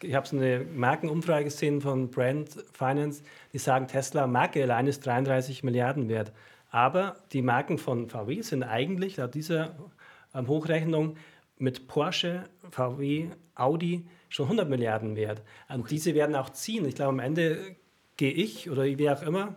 ich 0.02 0.16
habe 0.16 0.28
so 0.28 0.38
eine 0.38 0.66
Markenumfrage 0.76 1.46
gesehen 1.46 1.82
von 1.82 2.10
Brand 2.10 2.50
Finance, 2.74 3.24
die 3.54 3.58
sagen, 3.58 3.88
Tesla 3.88 4.28
Marke 4.28 4.64
allein 4.64 4.88
ist 4.88 5.06
33 5.06 5.64
Milliarden 5.64 6.10
wert. 6.10 6.32
Aber 6.70 7.18
die 7.34 7.42
Marken 7.42 7.78
von 7.78 8.10
VW 8.10 8.42
sind 8.42 8.64
eigentlich 8.64 9.18
laut 9.18 9.34
dieser 9.34 9.76
ähm, 10.34 10.48
Hochrechnung 10.48 11.18
mit 11.58 11.88
Porsche, 11.88 12.46
VW, 12.72 13.28
Audi 13.56 14.08
schon 14.30 14.46
100 14.46 14.70
Milliarden 14.70 15.16
wert. 15.16 15.42
Und 15.70 15.92
diese 15.92 16.16
werden 16.16 16.36
auch 16.36 16.50
ziehen. 16.50 16.86
Ich 16.86 16.96
glaube, 16.96 17.10
am 17.10 17.20
Ende 17.20 17.76
gehe 18.18 18.32
ich 18.32 18.70
oder 18.70 18.84
wie 18.86 19.10
auch 19.10 19.22
immer 19.22 19.56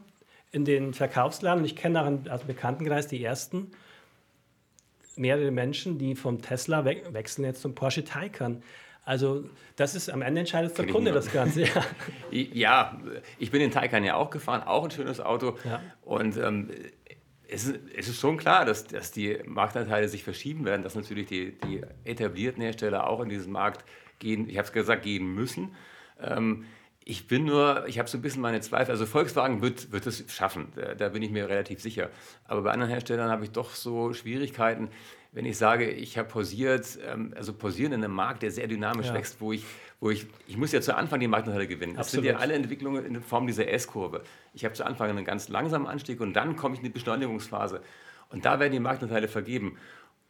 in 0.50 0.64
den 0.64 0.94
Verkaufsladen 0.94 1.60
und 1.60 1.64
ich 1.64 1.76
kenne 1.76 2.02
auch 2.02 2.32
aus 2.32 2.40
dem 2.40 2.46
Bekanntenkreis 2.46 3.08
die 3.08 3.22
ersten 3.22 3.72
mehrere 5.16 5.50
Menschen, 5.50 5.98
die 5.98 6.14
vom 6.14 6.42
Tesla 6.42 6.84
we 6.84 7.02
wechseln 7.10 7.44
jetzt 7.44 7.62
zum 7.62 7.74
Porsche 7.74 8.04
Taycan. 8.04 8.62
Also 9.04 9.44
das 9.76 9.94
ist 9.94 10.08
am 10.08 10.22
Ende 10.22 10.40
entscheidet 10.40 10.76
der 10.78 10.86
Kunde 10.86 11.12
das 11.12 11.30
Ganze. 11.32 11.62
Ja. 11.62 11.84
ja, 12.30 13.00
ich 13.38 13.50
bin 13.50 13.60
den 13.60 13.70
Taycan 13.70 14.04
ja 14.04 14.16
auch 14.16 14.30
gefahren, 14.30 14.62
auch 14.62 14.84
ein 14.84 14.90
schönes 14.90 15.20
Auto. 15.20 15.58
Ja. 15.64 15.82
Und 16.02 16.36
ähm, 16.36 16.70
es, 17.48 17.64
ist, 17.64 17.80
es, 17.96 18.08
ist, 18.08 18.20
schon 18.20 18.38
klar, 18.38 18.64
dass, 18.64 18.86
dass 18.86 19.10
die 19.10 19.38
Marktanteile 19.44 20.08
sich 20.08 20.24
verschieben 20.24 20.64
werden, 20.64 20.82
dass 20.82 20.94
natürlich 20.94 21.26
die, 21.26 21.58
die 21.66 21.82
etablierten 22.04 22.62
Hersteller 22.62 23.08
auch 23.08 23.20
in 23.20 23.28
diesen 23.28 23.52
Markt 23.52 23.84
gehen, 24.18 24.48
ich 24.48 24.56
habe 24.56 24.66
es 24.66 24.72
gesagt, 24.72 25.02
gehen 25.02 25.26
müssen. 25.26 25.74
Ähm, 26.20 26.64
ich 27.04 27.26
bin 27.26 27.44
nur, 27.44 27.86
ich 27.86 27.98
habe 27.98 28.08
so 28.08 28.16
ein 28.16 28.22
bisschen 28.22 28.40
meine 28.40 28.60
Zweifel. 28.62 28.90
Also 28.92 29.04
Volkswagen 29.04 29.60
wird, 29.60 29.92
wird 29.92 30.06
es 30.06 30.24
schaffen, 30.32 30.68
da, 30.74 30.94
da 30.94 31.10
bin 31.10 31.22
ich 31.22 31.30
mir 31.30 31.48
relativ 31.48 31.80
sicher. 31.80 32.08
Aber 32.46 32.62
bei 32.62 32.70
anderen 32.70 32.90
Herstellern 32.90 33.30
habe 33.30 33.44
ich 33.44 33.50
doch 33.50 33.74
so 33.74 34.14
Schwierigkeiten 34.14 34.88
wenn 35.34 35.44
ich 35.46 35.58
sage, 35.58 35.90
ich 35.90 36.16
habe 36.16 36.28
pausiert, 36.28 36.98
ähm, 37.06 37.34
also 37.36 37.52
pausieren 37.52 37.92
in 37.92 38.04
einem 38.04 38.14
Markt, 38.14 38.42
der 38.42 38.52
sehr 38.52 38.68
dynamisch 38.68 39.08
ja. 39.08 39.14
wächst, 39.14 39.40
wo 39.40 39.52
ich, 39.52 39.64
wo 40.00 40.10
ich, 40.10 40.26
ich 40.46 40.56
muss 40.56 40.70
ja 40.70 40.80
zu 40.80 40.96
Anfang 40.96 41.18
die 41.18 41.26
Marktanteile 41.26 41.66
gewinnen. 41.66 41.96
Das 41.96 42.12
sind 42.12 42.24
ja 42.24 42.36
alle 42.36 42.54
Entwicklungen 42.54 43.04
in 43.04 43.20
Form 43.20 43.46
dieser 43.48 43.68
S-Kurve. 43.68 44.22
Ich 44.54 44.64
habe 44.64 44.74
zu 44.74 44.86
Anfang 44.86 45.10
einen 45.10 45.24
ganz 45.24 45.48
langsamen 45.48 45.88
Anstieg 45.88 46.20
und 46.20 46.34
dann 46.34 46.56
komme 46.56 46.74
ich 46.74 46.80
in 46.80 46.84
die 46.84 46.92
Beschleunigungsphase. 46.92 47.82
Und 48.30 48.44
da 48.44 48.60
werden 48.60 48.72
die 48.72 48.80
Marktanteile 48.80 49.26
vergeben. 49.26 49.76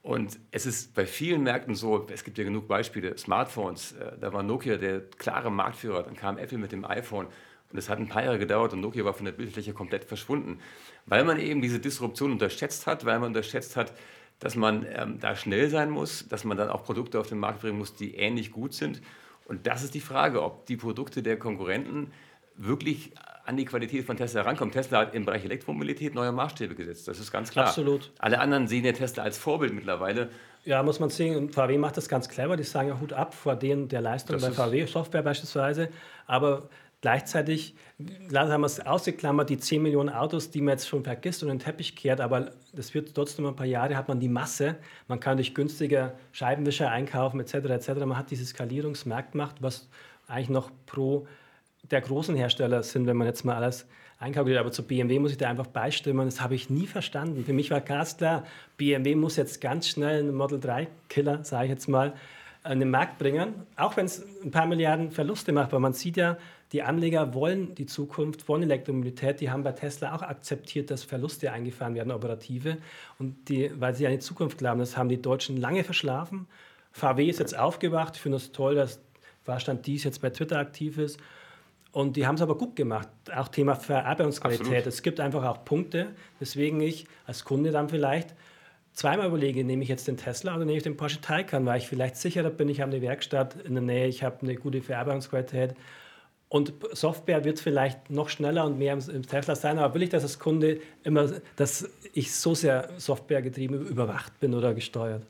Und 0.02 0.38
es 0.50 0.64
ist 0.66 0.94
bei 0.94 1.06
vielen 1.06 1.42
Märkten 1.42 1.74
so, 1.74 2.06
es 2.10 2.24
gibt 2.24 2.38
ja 2.38 2.44
genug 2.44 2.66
Beispiele, 2.66 3.16
Smartphones, 3.18 3.92
äh, 3.92 4.12
da 4.18 4.32
war 4.32 4.42
Nokia 4.42 4.76
der 4.76 5.00
klare 5.00 5.50
Marktführer, 5.50 6.02
dann 6.02 6.16
kam 6.16 6.38
Apple 6.38 6.58
mit 6.58 6.72
dem 6.72 6.84
iPhone 6.84 7.26
und 7.70 7.78
es 7.78 7.88
hat 7.88 7.98
ein 7.98 8.08
paar 8.08 8.24
Jahre 8.24 8.38
gedauert 8.38 8.72
und 8.72 8.80
Nokia 8.80 9.04
war 9.04 9.14
von 9.14 9.24
der 9.24 9.32
Bildfläche 9.32 9.72
komplett 9.72 10.04
verschwunden, 10.04 10.60
weil 11.06 11.24
man 11.24 11.38
eben 11.38 11.60
diese 11.60 11.80
Disruption 11.80 12.32
unterschätzt 12.32 12.86
hat, 12.86 13.04
weil 13.04 13.18
man 13.18 13.28
unterschätzt 13.28 13.76
hat, 13.76 13.92
dass 14.38 14.56
man 14.56 14.86
ähm, 14.94 15.18
da 15.20 15.36
schnell 15.36 15.70
sein 15.70 15.90
muss, 15.90 16.28
dass 16.28 16.44
man 16.44 16.56
dann 16.56 16.68
auch 16.68 16.84
Produkte 16.84 17.18
auf 17.18 17.28
den 17.28 17.38
Markt 17.38 17.60
bringen 17.60 17.78
muss, 17.78 17.94
die 17.94 18.14
ähnlich 18.16 18.50
gut 18.50 18.74
sind. 18.74 19.00
Und 19.46 19.66
das 19.66 19.82
ist 19.82 19.94
die 19.94 20.00
Frage, 20.00 20.42
ob 20.42 20.66
die 20.66 20.76
Produkte 20.76 21.22
der 21.22 21.38
Konkurrenten 21.38 22.12
wirklich 22.56 23.12
an 23.44 23.56
die 23.56 23.64
Qualität 23.64 24.04
von 24.04 24.16
Tesla 24.16 24.42
herankommen. 24.42 24.72
Tesla 24.72 25.00
hat 25.00 25.14
im 25.14 25.24
Bereich 25.24 25.44
Elektromobilität 25.44 26.14
neue 26.14 26.32
Maßstäbe 26.32 26.74
gesetzt, 26.74 27.08
das 27.08 27.18
ist 27.18 27.30
ganz 27.30 27.50
klar. 27.50 27.66
Absolut. 27.66 28.12
Alle 28.18 28.40
anderen 28.40 28.68
sehen 28.68 28.84
ja 28.84 28.92
Tesla 28.92 29.22
als 29.22 29.36
Vorbild 29.36 29.74
mittlerweile. 29.74 30.30
Ja, 30.64 30.82
muss 30.82 30.98
man 30.98 31.10
sehen. 31.10 31.36
Und 31.36 31.54
VW 31.54 31.76
macht 31.76 31.98
das 31.98 32.08
ganz 32.08 32.28
clever. 32.28 32.56
Die 32.56 32.62
sagen 32.62 32.88
ja 32.88 32.98
Hut 32.98 33.12
ab 33.12 33.34
vor 33.34 33.54
denen 33.54 33.88
der 33.88 34.00
Leistung 34.00 34.38
das 34.38 34.48
bei 34.48 34.52
VW, 34.52 34.86
Software 34.86 35.22
beispielsweise. 35.22 35.90
Aber 36.26 36.70
Gleichzeitig 37.04 37.74
haben 38.34 38.62
wir 38.62 38.64
es 38.64 38.80
ausgeklammert, 38.80 39.50
die 39.50 39.58
10 39.58 39.82
Millionen 39.82 40.08
Autos, 40.08 40.48
die 40.48 40.62
man 40.62 40.72
jetzt 40.72 40.88
schon 40.88 41.04
vergisst 41.04 41.42
und 41.42 41.50
in 41.50 41.58
den 41.58 41.62
Teppich 41.62 41.96
kehrt, 41.96 42.18
aber 42.18 42.52
das 42.72 42.94
wird 42.94 43.14
trotzdem 43.14 43.44
ein 43.44 43.54
paar 43.54 43.66
Jahre, 43.66 43.94
hat 43.94 44.08
man 44.08 44.20
die 44.20 44.30
Masse, 44.30 44.76
man 45.06 45.20
kann 45.20 45.36
durch 45.36 45.54
günstiger 45.54 46.14
Scheibenwischer 46.32 46.90
einkaufen 46.90 47.40
etc. 47.40 47.56
etc. 47.56 47.88
Man 48.06 48.16
hat 48.16 48.30
diese 48.30 48.46
Skalierungsmarktmacht, 48.46 49.56
was 49.62 49.86
eigentlich 50.28 50.48
noch 50.48 50.70
pro 50.86 51.26
der 51.90 52.00
großen 52.00 52.36
Hersteller 52.36 52.82
sind, 52.82 53.06
wenn 53.06 53.18
man 53.18 53.26
jetzt 53.26 53.44
mal 53.44 53.56
alles 53.56 53.86
einkalkuliert. 54.18 54.60
Aber 54.60 54.72
zu 54.72 54.82
BMW 54.82 55.18
muss 55.18 55.32
ich 55.32 55.36
da 55.36 55.50
einfach 55.50 55.66
beistimmen, 55.66 56.24
das 56.24 56.40
habe 56.40 56.54
ich 56.54 56.70
nie 56.70 56.86
verstanden. 56.86 57.44
Für 57.44 57.52
mich 57.52 57.70
war 57.70 57.82
ganz 57.82 58.16
klar, 58.16 58.44
BMW 58.78 59.14
muss 59.14 59.36
jetzt 59.36 59.60
ganz 59.60 59.88
schnell 59.88 60.20
einen 60.20 60.34
Model 60.34 60.58
3 60.58 60.88
Killer, 61.10 61.44
sage 61.44 61.64
ich 61.64 61.70
jetzt 61.70 61.86
mal, 61.86 62.14
an 62.62 62.80
den 62.80 62.88
Markt 62.88 63.18
bringen, 63.18 63.52
auch 63.76 63.98
wenn 63.98 64.06
es 64.06 64.24
ein 64.42 64.50
paar 64.50 64.64
Milliarden 64.64 65.10
Verluste 65.10 65.52
macht, 65.52 65.72
weil 65.72 65.80
man 65.80 65.92
sieht 65.92 66.16
ja, 66.16 66.38
die 66.74 66.82
Anleger 66.82 67.34
wollen 67.34 67.76
die 67.76 67.86
Zukunft, 67.86 68.48
wollen 68.48 68.64
Elektromobilität. 68.64 69.40
Die 69.40 69.48
haben 69.48 69.62
bei 69.62 69.70
Tesla 69.70 70.12
auch 70.12 70.22
akzeptiert, 70.22 70.90
dass 70.90 71.04
Verluste 71.04 71.52
eingefahren 71.52 71.94
werden, 71.94 72.10
operative. 72.10 72.78
Und 73.20 73.48
die, 73.48 73.70
weil 73.80 73.94
sie 73.94 74.06
an 74.06 74.12
die 74.12 74.18
Zukunft 74.18 74.58
glauben, 74.58 74.80
das 74.80 74.96
haben 74.96 75.08
die 75.08 75.22
Deutschen 75.22 75.56
lange 75.56 75.84
verschlafen. 75.84 76.48
VW 76.90 77.28
ist 77.28 77.38
jetzt 77.38 77.56
aufgewacht. 77.56 78.16
Ich 78.16 78.22
finde 78.22 78.38
es 78.38 78.46
das 78.46 78.52
toll, 78.52 78.74
dass 78.74 79.00
Vorstand 79.44 79.86
dies 79.86 80.02
jetzt 80.02 80.20
bei 80.20 80.30
Twitter 80.30 80.58
aktiv 80.58 80.98
ist. 80.98 81.20
Und 81.92 82.16
die 82.16 82.26
haben 82.26 82.34
es 82.34 82.42
aber 82.42 82.58
gut 82.58 82.74
gemacht. 82.74 83.08
Auch 83.32 83.46
Thema 83.46 83.76
Verarbeitungsqualität. 83.76 84.66
Absolut. 84.66 84.86
Es 84.88 85.02
gibt 85.02 85.20
einfach 85.20 85.44
auch 85.44 85.64
Punkte, 85.64 86.08
weswegen 86.40 86.80
ich 86.80 87.06
als 87.24 87.44
Kunde 87.44 87.70
dann 87.70 87.88
vielleicht 87.88 88.34
zweimal 88.94 89.28
überlege, 89.28 89.62
nehme 89.62 89.84
ich 89.84 89.88
jetzt 89.88 90.08
den 90.08 90.16
Tesla 90.16 90.56
oder 90.56 90.64
nehme 90.64 90.78
ich 90.78 90.82
den 90.82 90.96
Porsche 90.96 91.20
Taycan, 91.20 91.66
weil 91.66 91.78
ich 91.78 91.86
vielleicht 91.86 92.16
sicherer 92.16 92.50
bin, 92.50 92.68
ich 92.68 92.80
habe 92.80 92.90
eine 92.90 93.00
Werkstatt 93.00 93.54
in 93.64 93.74
der 93.74 93.82
Nähe, 93.82 94.08
ich 94.08 94.24
habe 94.24 94.42
eine 94.42 94.56
gute 94.56 94.82
Verarbeitungsqualität 94.82 95.76
und 96.48 96.72
Software 96.92 97.44
wird 97.44 97.58
vielleicht 97.58 98.10
noch 98.10 98.28
schneller 98.28 98.64
und 98.64 98.78
mehr 98.78 98.92
im 98.94 99.26
Tesla 99.26 99.56
sein, 99.56 99.78
aber 99.78 99.94
will 99.94 100.02
ich 100.02 100.10
das 100.10 100.22
als 100.22 100.38
Kunde 100.38 100.80
immer, 101.02 101.28
dass 101.56 101.88
ich 102.12 102.32
so 102.32 102.54
sehr 102.54 102.90
softwaregetrieben 102.96 103.86
überwacht 103.86 104.38
bin 104.40 104.54
oder 104.54 104.72
gesteuert? 104.74 105.26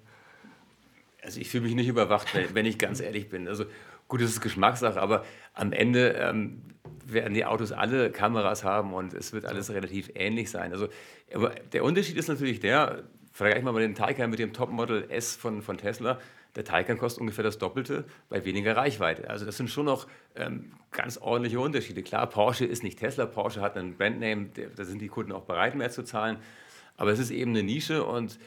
Also 1.23 1.41
ich 1.41 1.49
fühle 1.49 1.65
mich 1.65 1.75
nicht 1.75 1.89
überwacht, 1.89 2.29
wenn 2.53 2.67
ich 2.67 2.79
ganz 2.79 3.01
ehrlich 3.01 3.31
bin. 3.31 3.49
Also 3.49 3.65
gut, 4.09 4.21
das 4.21 4.31
ist 4.31 4.43
Geschmackssache, 4.43 5.01
aber 5.01 5.25
am 5.55 5.73
Ende 5.73 6.11
ähm, 6.11 6.61
werden 7.07 7.33
die 7.35 7.47
Autos 7.47 7.73
alle 7.73 8.11
Kameras 8.11 8.65
haben 8.65 8.93
und 8.93 9.15
es 9.15 9.33
wird 9.33 9.47
alles 9.47 9.71
relativ 9.71 10.11
ähnlich 10.15 10.51
sein. 10.51 10.73
Also, 10.73 10.89
aber 11.33 11.55
der 11.73 11.85
Unterschied 11.85 12.17
ist 12.17 12.29
natürlich 12.29 12.61
der, 12.61 13.05
vergleichen 13.35 13.67
wir 13.67 13.73
mal 13.73 13.81
den 13.81 13.97
Taycan 13.97 14.31
mit 14.31 14.39
dem 14.39 14.53
Topmodel 14.53 15.11
S 15.11 15.35
von, 15.35 15.61
von 15.61 15.77
Tesla. 15.77 16.19
Der 16.55 16.65
Taycan 16.65 16.97
kostet 16.97 17.21
ungefähr 17.21 17.43
das 17.43 17.59
Doppelte 17.59 18.05
bei 18.29 18.45
weniger 18.45 18.77
Reichweite. 18.77 19.29
Also 19.29 19.45
das 19.45 19.57
sind 19.57 19.69
schon 19.69 19.87
noch 19.87 20.07
ähm, 20.37 20.73
ganz 20.93 21.19
ordentliche 21.19 21.59
Unterschiede. 21.59 22.05
Klar, 22.05 22.29
Porsche 22.29 22.65
ist 22.65 22.85
nicht 22.85 23.01
Tesla, 23.01 23.27
Porsche 23.27 23.61
hat 23.61 23.77
einen 23.77 23.97
Brandname, 23.97 24.51
da 24.77 24.85
sind 24.85 25.03
die 25.03 25.09
Kunden 25.09 25.33
auch 25.33 25.43
bereit, 25.43 25.75
mehr 25.75 25.91
zu 25.91 26.05
zahlen. 26.05 26.39
Aber 26.97 27.11
es 27.11 27.19
ist 27.19 27.33
eben 27.33 27.51
eine 27.51 27.65
Nische 27.65 28.05
und 28.05 28.39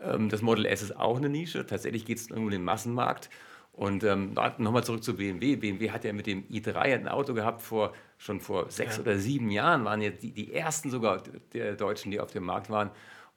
ähm, 0.00 0.28
das 0.28 0.42
Model 0.42 0.66
S 0.66 0.82
ist 0.82 0.96
auch 0.96 1.18
eine 1.18 1.28
Nische. 1.28 1.64
Tatsächlich 1.64 2.04
geht 2.04 2.18
es 2.18 2.28
um 2.32 2.50
den 2.50 2.64
Massenmarkt. 2.64 3.30
Und 3.72 4.02
ähm, 4.02 4.34
nochmal 4.58 4.84
zurück 4.84 5.04
zu 5.04 5.14
BMW. 5.14 5.56
BMW 5.56 5.90
hat 5.90 6.04
ja 6.04 6.12
mit 6.12 6.26
dem 6.26 6.42
i3 6.48 6.76
ein 6.76 7.08
Auto 7.08 7.32
gehabt, 7.32 7.62
vor, 7.62 7.94
schon 8.18 8.40
vor 8.40 8.70
sechs 8.70 8.96
ja. 8.96 9.02
oder 9.02 9.18
sieben 9.18 9.50
Jahren 9.50 9.84
waren 9.84 10.02
jetzt 10.02 10.22
die, 10.22 10.32
die 10.32 10.52
ersten 10.52 10.90
sogar 10.90 11.22
der 11.54 11.76
Deutschen, 11.76 12.10
die 12.10 12.20
auf 12.20 12.32
dem 12.32 12.42
Markt 12.42 12.68
waren. 12.68 12.90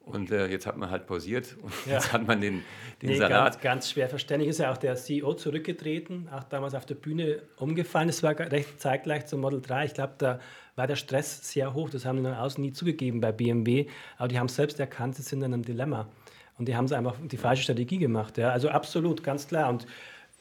Und 0.06 0.30
äh, 0.30 0.46
jetzt 0.46 0.66
hat 0.66 0.76
man 0.76 0.88
halt 0.88 1.08
pausiert 1.08 1.56
und 1.60 1.72
ja. 1.84 1.94
jetzt 1.94 2.12
hat 2.12 2.28
man 2.28 2.40
den, 2.40 2.62
den 3.02 3.10
nee, 3.10 3.16
Salat. 3.16 3.54
Ganz, 3.54 3.60
ganz 3.60 3.90
schwer 3.90 4.08
verständlich 4.08 4.50
ist 4.50 4.58
ja 4.58 4.70
auch 4.70 4.76
der 4.76 4.94
CEO 4.94 5.34
zurückgetreten, 5.34 6.28
auch 6.32 6.44
damals 6.44 6.74
auf 6.76 6.86
der 6.86 6.94
Bühne 6.94 7.42
umgefallen. 7.56 8.06
Das 8.06 8.22
war 8.22 8.38
recht 8.38 8.80
zeitgleich 8.80 9.26
zum 9.26 9.40
Model 9.40 9.60
3. 9.60 9.86
Ich 9.86 9.94
glaube, 9.94 10.14
da 10.18 10.38
war 10.76 10.86
der 10.86 10.94
Stress 10.94 11.50
sehr 11.50 11.74
hoch. 11.74 11.90
Das 11.90 12.04
haben 12.04 12.18
die 12.18 12.22
nach 12.22 12.38
außen 12.38 12.62
nie 12.62 12.72
zugegeben 12.72 13.20
bei 13.20 13.32
BMW. 13.32 13.86
Aber 14.16 14.28
die 14.28 14.38
haben 14.38 14.46
selbst 14.46 14.78
erkannt, 14.78 15.16
sie 15.16 15.22
sind 15.22 15.42
in 15.42 15.52
einem 15.52 15.64
Dilemma. 15.64 16.08
Und 16.56 16.68
die 16.68 16.76
haben 16.76 16.84
es 16.84 16.92
einfach 16.92 17.16
die 17.20 17.36
falsche 17.36 17.64
Strategie 17.64 17.98
gemacht. 17.98 18.38
Ja. 18.38 18.50
Also 18.50 18.68
absolut, 18.68 19.24
ganz 19.24 19.48
klar. 19.48 19.68
Und 19.68 19.88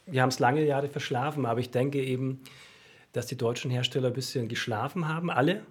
wir 0.06 0.22
haben 0.22 0.30
es 0.30 0.38
lange 0.38 0.64
Jahre 0.64 0.90
verschlafen, 0.90 1.48
aber 1.48 1.60
ich 1.60 1.72
denke 1.72 2.04
eben, 2.04 2.44
dass 3.14 3.26
die 3.26 3.36
deutschen 3.38 3.72
Hersteller 3.72 4.10
ein 4.10 4.14
bisschen 4.14 4.48
geschlafen 4.48 5.08
haben, 5.08 5.32
alle. 5.32 5.62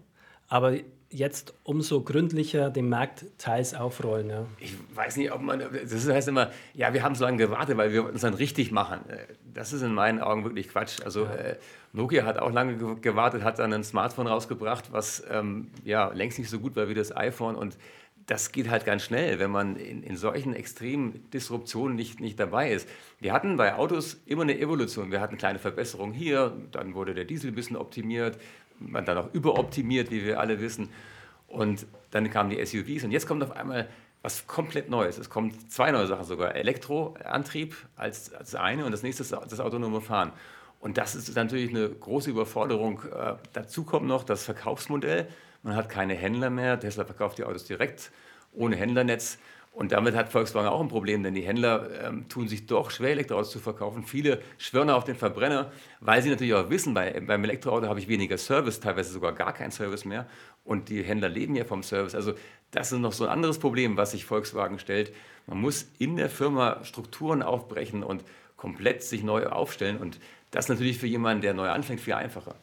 Aber 0.49 0.75
jetzt 1.15 1.55
umso 1.63 2.03
gründlicher 2.03 2.71
den 2.71 2.89
Markt 2.89 3.25
teils 3.39 3.75
aufrollen. 3.75 4.31
Ja. 4.31 4.47
Ich 4.59 4.75
weiß 4.95 5.17
nicht, 5.17 5.33
ob 5.33 5.41
man, 5.41 5.61
das 5.61 6.09
heißt 6.09 6.29
immer, 6.29 6.51
ja, 6.75 6.93
wir 6.93 7.03
haben 7.03 7.15
so 7.15 7.25
lange 7.25 7.39
gewartet, 7.39 7.77
weil 7.77 7.93
wir 7.93 8.05
uns 8.05 8.23
dann 8.23 8.35
richtig 8.35 8.73
machen. 8.73 9.01
Das 9.53 9.73
ist 9.73 9.83
in 9.83 9.95
meinen 9.95 10.21
Augen 10.21 10.45
wirklich 10.45 10.69
Quatsch. 10.69 11.01
Also 11.05 11.25
ja. 11.25 11.35
äh, 11.35 11.57
Nokia 11.93 12.25
hat 12.25 12.39
auch 12.39 12.51
lange 12.51 12.97
gewartet, 12.97 13.45
hat 13.45 13.59
dann 13.61 13.73
ein 13.73 13.85
Smartphone 13.85 14.27
rausgebracht, 14.27 14.93
was 14.93 15.23
ähm, 15.31 15.69
ja 15.85 16.13
längst 16.13 16.39
nicht 16.39 16.51
so 16.51 16.59
gut 16.59 16.75
war 16.75 16.89
wie 16.89 16.95
das 16.95 17.17
iPhone 17.17 17.55
und 17.55 17.79
das 18.27 18.53
geht 18.53 18.71
halt 18.71 18.85
ganz 18.85 19.03
schnell, 19.03 19.39
wenn 19.39 19.51
man 19.51 19.77
in, 19.77 20.03
in 20.03 20.17
solchen 20.17 20.55
extremen 20.55 21.29
Disruptionen 21.31 21.95
nicht, 21.95 22.21
nicht 22.21 22.41
dabei 22.41 22.73
ist. 22.73 22.89
Wir 23.21 23.33
hatten 23.33 23.57
bei 23.57 23.75
Autos 23.75 24.21
immer 24.27 24.43
eine 24.43 24.59
Evolution. 24.59 25.11
Wir 25.11 25.21
hatten 25.21 25.37
kleine 25.37 25.59
Verbesserungen 25.59 26.15
hier, 26.15 26.57
dann 26.73 26.95
wurde 26.95 27.15
der 27.15 27.25
Diesel 27.25 27.51
ein 27.51 27.55
bisschen 27.55 27.77
optimiert, 27.77 28.39
man 28.79 29.05
dann 29.05 29.19
auch 29.19 29.33
überoptimiert, 29.35 30.11
wie 30.11 30.25
wir 30.25 30.41
alle 30.41 30.61
wissen. 30.61 30.89
Und 31.49 31.87
dann 32.11 32.31
kamen 32.31 32.51
die 32.51 32.65
SUVs 32.65 33.05
und 33.05 33.11
jetzt 33.11 33.27
kommt 33.27 33.43
auf 33.43 33.53
einmal 33.53 33.89
was 34.23 34.47
komplett 34.47 34.89
Neues. 34.89 35.19
Es 35.19 35.29
kommen 35.29 35.53
zwei 35.69 35.91
neue 35.91 36.07
Sachen 36.07 36.25
sogar. 36.25 36.55
Elektroantrieb 36.55 37.77
als, 37.95 38.33
als 38.33 38.55
eine 38.55 38.87
und 38.87 38.93
das 38.93 39.03
nächste 39.03 39.23
ist 39.23 39.33
das 39.33 39.61
autonome 39.61 40.01
Fahren. 40.01 40.33
Und 40.81 40.99
das 40.99 41.15
ist 41.15 41.35
natürlich 41.35 41.71
eine 41.71 41.89
große 41.89 42.31
Überforderung. 42.31 43.03
Äh, 43.05 43.35
dazu 43.53 43.85
kommt 43.85 44.07
noch 44.07 44.25
das 44.25 44.45
Verkaufsmodell. 44.45 45.29
Man 45.65 45.75
hat 45.75 45.89
keine 45.89 46.15
Händler 46.15 46.51
mehr. 46.51 46.79
Tesla 46.79 47.05
verkauft 47.05 47.39
die 47.39 47.45
Autos 47.45 47.65
direkt 47.65 48.13
ohne 48.53 48.77
Händlernetz. 48.77 49.39
Und 49.73 49.91
damit 49.91 50.15
hat 50.15 50.31
Volkswagen 50.31 50.69
auch 50.69 50.81
ein 50.81 50.87
Problem, 50.87 51.25
denn 51.25 51.35
die 51.35 51.43
Händler 51.43 51.89
ähm, 52.05 52.29
tun 52.29 52.47
sich 52.47 52.67
doch 52.67 52.93
schwer, 52.93 53.11
Elektroautos 53.11 53.51
zu 53.51 53.59
verkaufen. 53.59 54.05
Viele 54.05 54.41
schwören 54.57 54.89
auf 54.89 55.03
den 55.03 55.17
Verbrenner, 55.17 55.73
weil 55.99 56.23
sie 56.23 56.31
natürlich 56.31 56.55
auch 56.55 56.71
wissen, 56.71 56.95
bei, 56.95 57.21
beim 57.21 57.43
Elektroauto 57.43 57.89
habe 57.89 57.99
ich 57.99 58.07
weniger 58.07 58.39
Service, 58.39 58.79
teilweise 58.79 59.11
sogar 59.11 59.33
gar 59.33 59.53
keinen 59.53 59.73
Service 59.73 60.05
mehr. 60.05 60.29
Und 60.63 60.91
die 60.91 61.03
Händler 61.03 61.29
leben 61.29 61.57
ja 61.57 61.65
vom 61.65 61.83
Service. 61.83 62.15
Also 62.15 62.35
das 62.71 62.93
ist 62.93 62.99
noch 62.99 63.13
so 63.13 63.25
ein 63.25 63.31
anderes 63.31 63.59
Problem, 63.59 63.97
was 63.97 64.13
sich 64.13 64.25
Volkswagen 64.25 64.79
stellt. 64.79 65.13
Man 65.47 65.61
muss 65.61 65.89
in 65.99 66.17
der 66.17 66.31
Firma 66.31 66.85
Strukturen 66.85 67.43
aufbrechen 67.43 68.05
und 68.05 68.23
komplett 68.57 69.03
sich 69.03 69.25
neu 69.25 69.47
aufstellen. 69.47 69.97
Und 69.97 70.21
das 70.53 70.67
ist 70.67 70.69
natürlich 70.69 70.99
für 70.99 71.09
jemanden, 71.09 71.43
der 71.43 71.53
neu 71.53 71.69
anfängt, 71.69 72.01
viel 72.01 72.15
einfacher. 72.15 72.55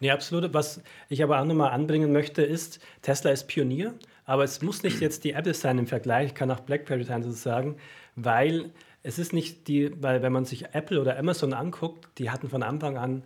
Nee, 0.00 0.10
absolut. 0.10 0.52
Was 0.54 0.82
ich 1.08 1.22
aber 1.22 1.40
auch 1.40 1.44
nochmal 1.44 1.70
anbringen 1.70 2.12
möchte, 2.12 2.42
ist, 2.42 2.80
Tesla 3.02 3.30
ist 3.30 3.46
Pionier. 3.46 3.94
Aber 4.24 4.44
es 4.44 4.62
muss 4.62 4.82
nicht 4.82 5.00
jetzt 5.00 5.24
die 5.24 5.32
Apple 5.32 5.54
sein 5.54 5.78
im 5.78 5.86
Vergleich, 5.86 6.28
ich 6.28 6.34
kann 6.34 6.50
auch 6.50 6.60
BlackBerry 6.60 7.04
sein 7.04 7.22
sozusagen, 7.22 7.76
weil 8.14 8.70
es 9.02 9.18
ist 9.18 9.32
nicht 9.32 9.66
die, 9.66 9.90
weil 10.00 10.22
wenn 10.22 10.32
man 10.32 10.44
sich 10.44 10.66
Apple 10.72 11.00
oder 11.00 11.18
Amazon 11.18 11.52
anguckt, 11.52 12.08
die 12.18 12.30
hatten 12.30 12.48
von 12.48 12.62
Anfang 12.62 12.96
an 12.96 13.24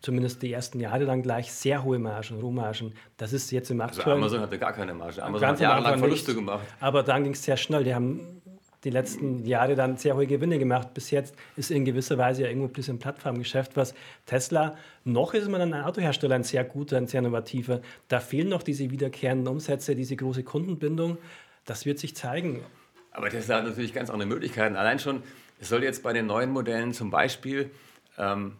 zumindest 0.00 0.42
die 0.42 0.52
ersten 0.52 0.80
Jahre 0.80 1.04
lang 1.04 1.22
gleich 1.22 1.52
sehr 1.52 1.82
hohe 1.82 1.98
Margen, 1.98 2.40
Rohmargen. 2.40 2.94
Das 3.16 3.32
ist 3.32 3.50
jetzt 3.50 3.70
im 3.70 3.80
also 3.80 4.00
aktuellen... 4.00 4.22
Also 4.22 4.36
Amazon 4.36 4.40
hatte 4.46 4.58
gar 4.58 4.72
keine 4.72 4.94
Marge. 4.94 5.22
Amazon 5.22 5.48
hat 5.48 5.60
jahrelang 5.60 5.98
Verluste 5.98 6.34
gemacht. 6.34 6.66
Aber 6.80 7.02
dann 7.02 7.24
ging 7.24 7.32
es 7.32 7.42
sehr 7.42 7.56
schnell. 7.56 7.82
Die 7.84 7.94
haben 7.94 8.37
die 8.84 8.90
letzten 8.90 9.44
Jahre 9.44 9.74
dann 9.74 9.96
sehr 9.96 10.14
hohe 10.14 10.26
Gewinne 10.26 10.58
gemacht. 10.58 10.94
Bis 10.94 11.10
jetzt 11.10 11.34
ist 11.56 11.70
in 11.70 11.84
gewisser 11.84 12.18
Weise 12.18 12.42
ja 12.42 12.48
irgendwo 12.48 12.68
ein 12.68 12.72
bisschen 12.72 12.98
Plattformgeschäft, 12.98 13.76
was 13.76 13.94
Tesla, 14.26 14.76
noch 15.04 15.34
ist 15.34 15.48
man 15.48 15.60
ein 15.60 15.74
Autohersteller, 15.74 16.36
ein 16.36 16.44
sehr 16.44 16.64
guter, 16.64 16.96
ein 16.96 17.06
sehr 17.06 17.20
innovativer. 17.20 17.80
Da 18.08 18.20
fehlen 18.20 18.48
noch 18.48 18.62
diese 18.62 18.90
wiederkehrenden 18.90 19.48
Umsätze, 19.48 19.94
diese 19.94 20.16
große 20.16 20.44
Kundenbindung. 20.44 21.18
Das 21.64 21.86
wird 21.86 21.98
sich 21.98 22.14
zeigen. 22.14 22.62
Aber 23.10 23.30
Tesla 23.30 23.56
hat 23.56 23.64
natürlich 23.64 23.92
ganz 23.92 24.10
andere 24.10 24.28
Möglichkeiten. 24.28 24.76
Allein 24.76 24.98
schon, 24.98 25.22
es 25.58 25.68
soll 25.68 25.82
jetzt 25.82 26.02
bei 26.02 26.12
den 26.12 26.26
neuen 26.26 26.50
Modellen 26.50 26.92
zum 26.92 27.10
Beispiel, 27.10 27.70
ähm, 28.16 28.56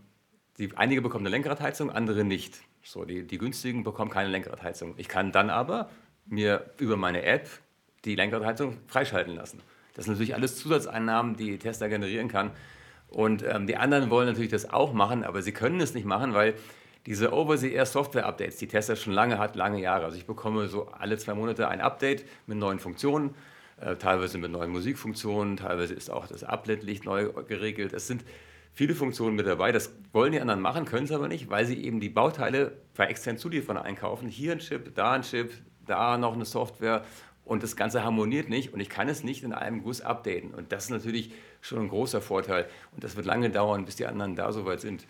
die, 0.59 0.71
einige 0.77 1.01
bekommen 1.01 1.25
eine 1.27 1.31
Lenkradheizung, 1.31 1.91
andere 1.91 2.25
nicht. 2.25 2.61
So, 2.83 3.05
die, 3.05 3.25
die 3.25 3.39
günstigen 3.39 3.85
bekommen 3.85 4.11
keine 4.11 4.31
Lenkradheizung. 4.31 4.95
Ich 4.97 5.09
kann 5.09 5.31
dann 5.31 5.51
aber 5.51 5.91
mir 6.27 6.71
über 6.79 6.97
meine 6.97 7.23
App 7.23 7.49
die 8.05 8.15
Lenkradheizung 8.15 8.79
freischalten 8.87 9.35
lassen. 9.35 9.61
Das 9.99 10.05
sind 10.05 10.15
natürlich 10.15 10.37
alles 10.37 10.55
Zusatzeinnahmen, 10.55 11.35
die 11.35 11.59
Tesla 11.59 11.89
generieren 11.89 12.29
kann. 12.29 12.53
Und 13.09 13.43
ähm, 13.43 13.67
die 13.67 13.77
anderen 13.77 14.11
wollen 14.11 14.29
natürlich 14.29 14.53
das 14.53 14.71
auch 14.71 14.93
machen, 14.93 15.25
aber 15.25 15.43
sie 15.43 15.51
können 15.51 15.81
es 15.81 15.93
nicht 15.93 16.07
machen, 16.07 16.35
weil 16.35 16.55
diese 17.05 17.33
Over-the-Air-Software-Updates, 17.33 18.59
die 18.59 18.69
Tesla 18.69 18.95
schon 18.95 19.13
lange 19.13 19.39
hat, 19.39 19.57
lange 19.57 19.81
Jahre. 19.81 20.05
Also 20.05 20.17
ich 20.17 20.25
bekomme 20.25 20.69
so 20.69 20.87
alle 20.87 21.19
zwei 21.19 21.35
Monate 21.35 21.67
ein 21.67 21.81
Update 21.81 22.25
mit 22.47 22.59
neuen 22.59 22.79
Funktionen, 22.79 23.35
äh, 23.81 23.97
teilweise 23.97 24.39
mit 24.39 24.53
neuen 24.53 24.71
Musikfunktionen, 24.71 25.57
teilweise 25.57 25.95
ist 25.95 26.13
auch 26.13 26.29
das 26.29 26.45
Uplet-Licht 26.45 27.05
neu 27.05 27.33
geregelt. 27.49 27.93
Es 27.93 28.07
sind 28.07 28.25
viele 28.75 28.95
Funktionen 28.95 29.35
mit 29.35 29.49
dabei. 29.49 29.73
Das 29.73 29.93
wollen 30.13 30.31
die 30.31 30.41
anderen 30.41 30.61
machen, 30.61 30.85
können 30.85 31.07
es 31.07 31.11
aber 31.13 31.27
nicht, 31.27 31.51
weil 31.51 31.67
sie 31.67 31.83
eben 31.83 31.99
die 31.99 32.09
Bauteile 32.09 32.71
bei 32.97 33.07
externen 33.07 33.41
Zulieferern 33.41 33.79
einkaufen. 33.79 34.29
Hier 34.29 34.53
ein 34.53 34.61
Chip, 34.61 34.95
da 34.95 35.15
ein 35.15 35.23
Chip, 35.23 35.51
da 35.87 36.19
noch 36.19 36.35
eine 36.35 36.45
Software 36.45 37.05
und 37.49 37.63
das 37.63 37.77
Ganze 37.77 38.05
harmoniert 38.05 38.49
nicht 38.49 38.73
und 38.73 38.81
ich 38.81 38.89
kann 38.89 39.09
es 39.09 39.25
nicht 39.25 39.43
in 39.43 39.53
einem 39.53 39.83
Guss 39.83 40.01
updaten. 40.01 40.55
Und 40.55 40.71
das 40.71 40.85
ist 40.85 40.91
natürlich 40.91 41.33
schon 41.61 41.81
ein 41.81 41.89
großer 41.89 42.21
Vorteil. 42.21 42.67
Und 42.93 43.03
das 43.03 43.17
wird 43.17 43.27
lange 43.27 43.51
dauern, 43.51 43.85
bis 43.85 43.97
die 43.97 44.07
anderen 44.07 44.37
da 44.37 44.53
soweit 44.53 44.81
sind. 44.81 45.07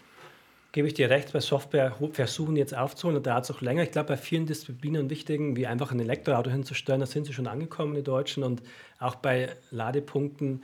Gebe 0.73 0.87
ich 0.87 0.95
dir 0.95 1.11
recht, 1.11 1.33
bei 1.33 1.41
Software 1.41 1.97
versuchen 2.13 2.55
jetzt 2.55 2.77
aufzuholen 2.77 3.17
und 3.17 3.27
da 3.27 3.35
hat 3.35 3.45
es 3.45 3.51
auch 3.51 3.63
länger. 3.63 3.83
Ich 3.83 3.91
glaube, 3.91 4.09
bei 4.09 4.17
vielen 4.17 4.47
Disziplinen 4.47 5.11
wichtigen, 5.11 5.57
wie 5.57 5.67
einfach 5.67 5.93
ein 5.93 5.99
Elektroauto 5.99 6.51
hinzustellen, 6.51 7.01
da 7.01 7.07
sind 7.07 7.25
sie 7.27 7.33
schon 7.33 7.47
angekommen, 7.47 7.95
die 7.95 8.03
Deutschen. 8.03 8.45
Und 8.45 8.63
auch 8.99 9.17
bei 9.17 9.49
Ladepunkten 9.71 10.63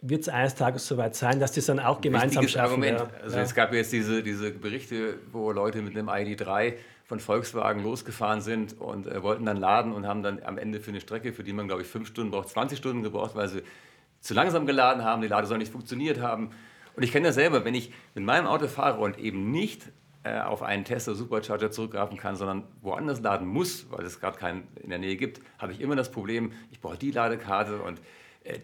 wird 0.00 0.22
es 0.22 0.28
eines 0.28 0.54
Tages 0.54 0.86
soweit 0.86 1.16
sein, 1.16 1.40
dass 1.40 1.52
die 1.52 1.60
es 1.60 1.66
dann 1.66 1.80
auch 1.80 2.00
gemeinsam 2.00 2.46
schaffen. 2.46 2.72
Argument. 2.72 3.00
Ja. 3.00 3.10
Also 3.22 3.36
ja. 3.36 3.42
es 3.42 3.54
gab 3.54 3.72
jetzt 3.72 3.92
diese, 3.92 4.22
diese 4.22 4.52
Berichte, 4.52 5.18
wo 5.32 5.50
Leute 5.50 5.82
mit 5.82 5.96
einem 5.96 6.08
ID3 6.08 6.74
von 7.04 7.20
Volkswagen 7.20 7.82
losgefahren 7.82 8.40
sind 8.40 8.80
und 8.80 9.06
äh, 9.06 9.22
wollten 9.22 9.44
dann 9.44 9.58
laden 9.58 9.92
und 9.92 10.06
haben 10.06 10.22
dann 10.22 10.42
am 10.42 10.58
Ende 10.58 10.80
für 10.80 10.90
eine 10.90 11.00
Strecke, 11.00 11.32
für 11.32 11.44
die 11.44 11.52
man 11.52 11.68
glaube 11.68 11.82
ich 11.82 11.88
fünf 11.88 12.08
Stunden 12.08 12.30
braucht, 12.30 12.48
20 12.48 12.78
Stunden 12.78 13.02
gebraucht, 13.02 13.34
weil 13.34 13.48
sie 13.48 13.62
zu 14.20 14.32
langsam 14.32 14.64
geladen 14.64 15.04
haben, 15.04 15.20
die 15.20 15.28
Ladesäule 15.28 15.58
nicht 15.58 15.72
funktioniert 15.72 16.20
haben. 16.20 16.50
Und 16.96 17.02
ich 17.02 17.12
kenne 17.12 17.26
das 17.26 17.34
selber, 17.34 17.64
wenn 17.64 17.74
ich 17.74 17.92
mit 18.14 18.24
meinem 18.24 18.46
Auto 18.46 18.68
fahre 18.68 19.00
und 19.00 19.18
eben 19.18 19.50
nicht 19.50 19.90
äh, 20.22 20.40
auf 20.40 20.62
einen 20.62 20.84
Tesla 20.84 21.14
Supercharger 21.14 21.70
zurückgreifen 21.70 22.16
kann, 22.16 22.36
sondern 22.36 22.64
woanders 22.80 23.20
laden 23.20 23.46
muss, 23.46 23.90
weil 23.90 24.06
es 24.06 24.20
gerade 24.20 24.38
keinen 24.38 24.66
in 24.82 24.88
der 24.88 24.98
Nähe 24.98 25.16
gibt, 25.16 25.40
habe 25.58 25.72
ich 25.72 25.80
immer 25.80 25.96
das 25.96 26.10
Problem, 26.10 26.52
ich 26.70 26.80
brauche 26.80 26.96
die 26.96 27.10
Ladekarte 27.10 27.82
und 27.82 28.00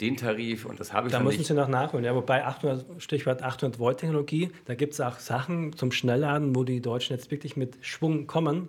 den 0.01 0.17
Tarif 0.17 0.67
und 0.67 0.79
das 0.79 0.93
habe 0.93 1.07
ich 1.07 1.13
Da 1.13 1.21
müssen 1.21 1.39
nicht. 1.39 1.47
Sie 1.47 1.55
noch 1.55 1.69
nachholen. 1.69 2.05
Ja, 2.05 2.15
wobei 2.15 2.45
800, 2.45 3.03
Stichwort 3.03 3.43
800 3.43 3.79
Volt 3.79 3.99
Technologie, 3.99 4.51
da 4.67 4.75
gibt 4.75 4.93
es 4.93 5.01
auch 5.01 5.19
Sachen 5.19 5.75
zum 5.75 5.91
Schnellladen, 5.91 6.55
wo 6.55 6.65
die 6.65 6.81
Deutschen 6.81 7.17
jetzt 7.17 7.31
wirklich 7.31 7.57
mit 7.57 7.79
Schwung 7.81 8.27
kommen. 8.27 8.69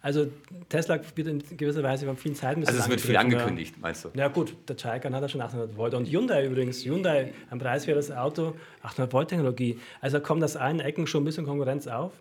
Also 0.00 0.28
Tesla 0.68 1.00
wird 1.16 1.28
in 1.28 1.42
gewisser 1.56 1.82
Weise 1.82 2.06
von 2.06 2.16
vielen 2.16 2.34
Zeiten 2.34 2.64
Also 2.64 2.78
es 2.78 2.88
wird 2.88 3.00
viel 3.00 3.16
angekündigt, 3.16 3.74
ja. 3.76 3.82
meinst 3.82 4.04
du? 4.04 4.10
Ja 4.14 4.28
gut, 4.28 4.54
der 4.68 4.76
Taycan 4.76 5.14
hat 5.14 5.22
ja 5.22 5.28
schon 5.28 5.40
800 5.40 5.76
Volt 5.76 5.94
und 5.94 6.06
Hyundai 6.06 6.46
übrigens, 6.46 6.84
Hyundai 6.84 7.32
am 7.50 7.58
preiswertes 7.58 8.10
Auto, 8.10 8.54
800 8.82 9.12
Volt 9.12 9.28
Technologie. 9.28 9.78
Also 10.00 10.20
kommt 10.20 10.42
das 10.42 10.56
allen 10.56 10.80
Ecken 10.80 11.06
schon 11.06 11.22
ein 11.22 11.24
bisschen 11.24 11.46
Konkurrenz 11.46 11.88
auf. 11.88 12.12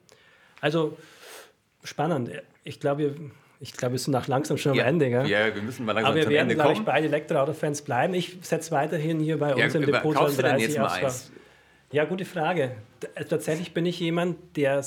Also 0.59 0.97
spannend. 1.83 2.31
Ich 2.63 2.79
glaube, 2.79 3.01
wir 3.01 3.15
ich 3.59 3.73
glaube, 3.73 3.93
wir 3.93 3.99
sind 3.99 4.15
auch 4.15 4.27
langsam 4.27 4.57
schon 4.57 4.73
am 4.73 4.77
ja, 4.77 4.85
Ende. 4.85 5.09
Gell? 5.09 5.27
Ja, 5.27 5.53
wir 5.53 5.61
müssen 5.61 5.85
mal 5.85 5.93
langsam 5.93 6.11
Aber 6.11 6.21
wir 6.21 6.29
werden, 6.29 6.49
glaube 6.49 6.73
ich, 6.73 6.81
beide 6.81 7.07
Elektroauto-Fans 7.07 7.81
bleiben. 7.81 8.13
Ich 8.13 8.37
setze 8.41 8.71
weiterhin 8.71 9.19
hier 9.19 9.39
bei 9.39 9.55
uns 9.55 9.73
ja, 9.73 9.79
im 9.79 9.85
Depot 9.85 10.15
kaufst 10.15 10.41
30 10.41 10.75
du 10.75 10.89
eins? 10.89 11.31
Ja, 11.91 12.05
gute 12.05 12.25
Frage. 12.25 12.71
Tatsächlich 13.29 13.73
bin 13.73 13.85
ich 13.85 13.99
jemand, 13.99 14.37
der, 14.57 14.83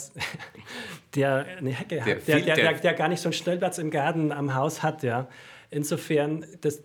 der 1.14 1.46
eine 1.58 1.70
Hecke 1.70 2.00
hat, 2.00 2.28
der, 2.28 2.40
der, 2.40 2.56
der, 2.56 2.74
der, 2.74 2.94
gar 2.94 3.08
nicht 3.08 3.20
so 3.20 3.28
einen 3.28 3.32
Stellplatz 3.32 3.78
im 3.78 3.90
Garten 3.90 4.32
am 4.32 4.54
Haus 4.54 4.82
hat. 4.82 5.02
Ja. 5.02 5.28
Insofern 5.70 6.44
das 6.60 6.82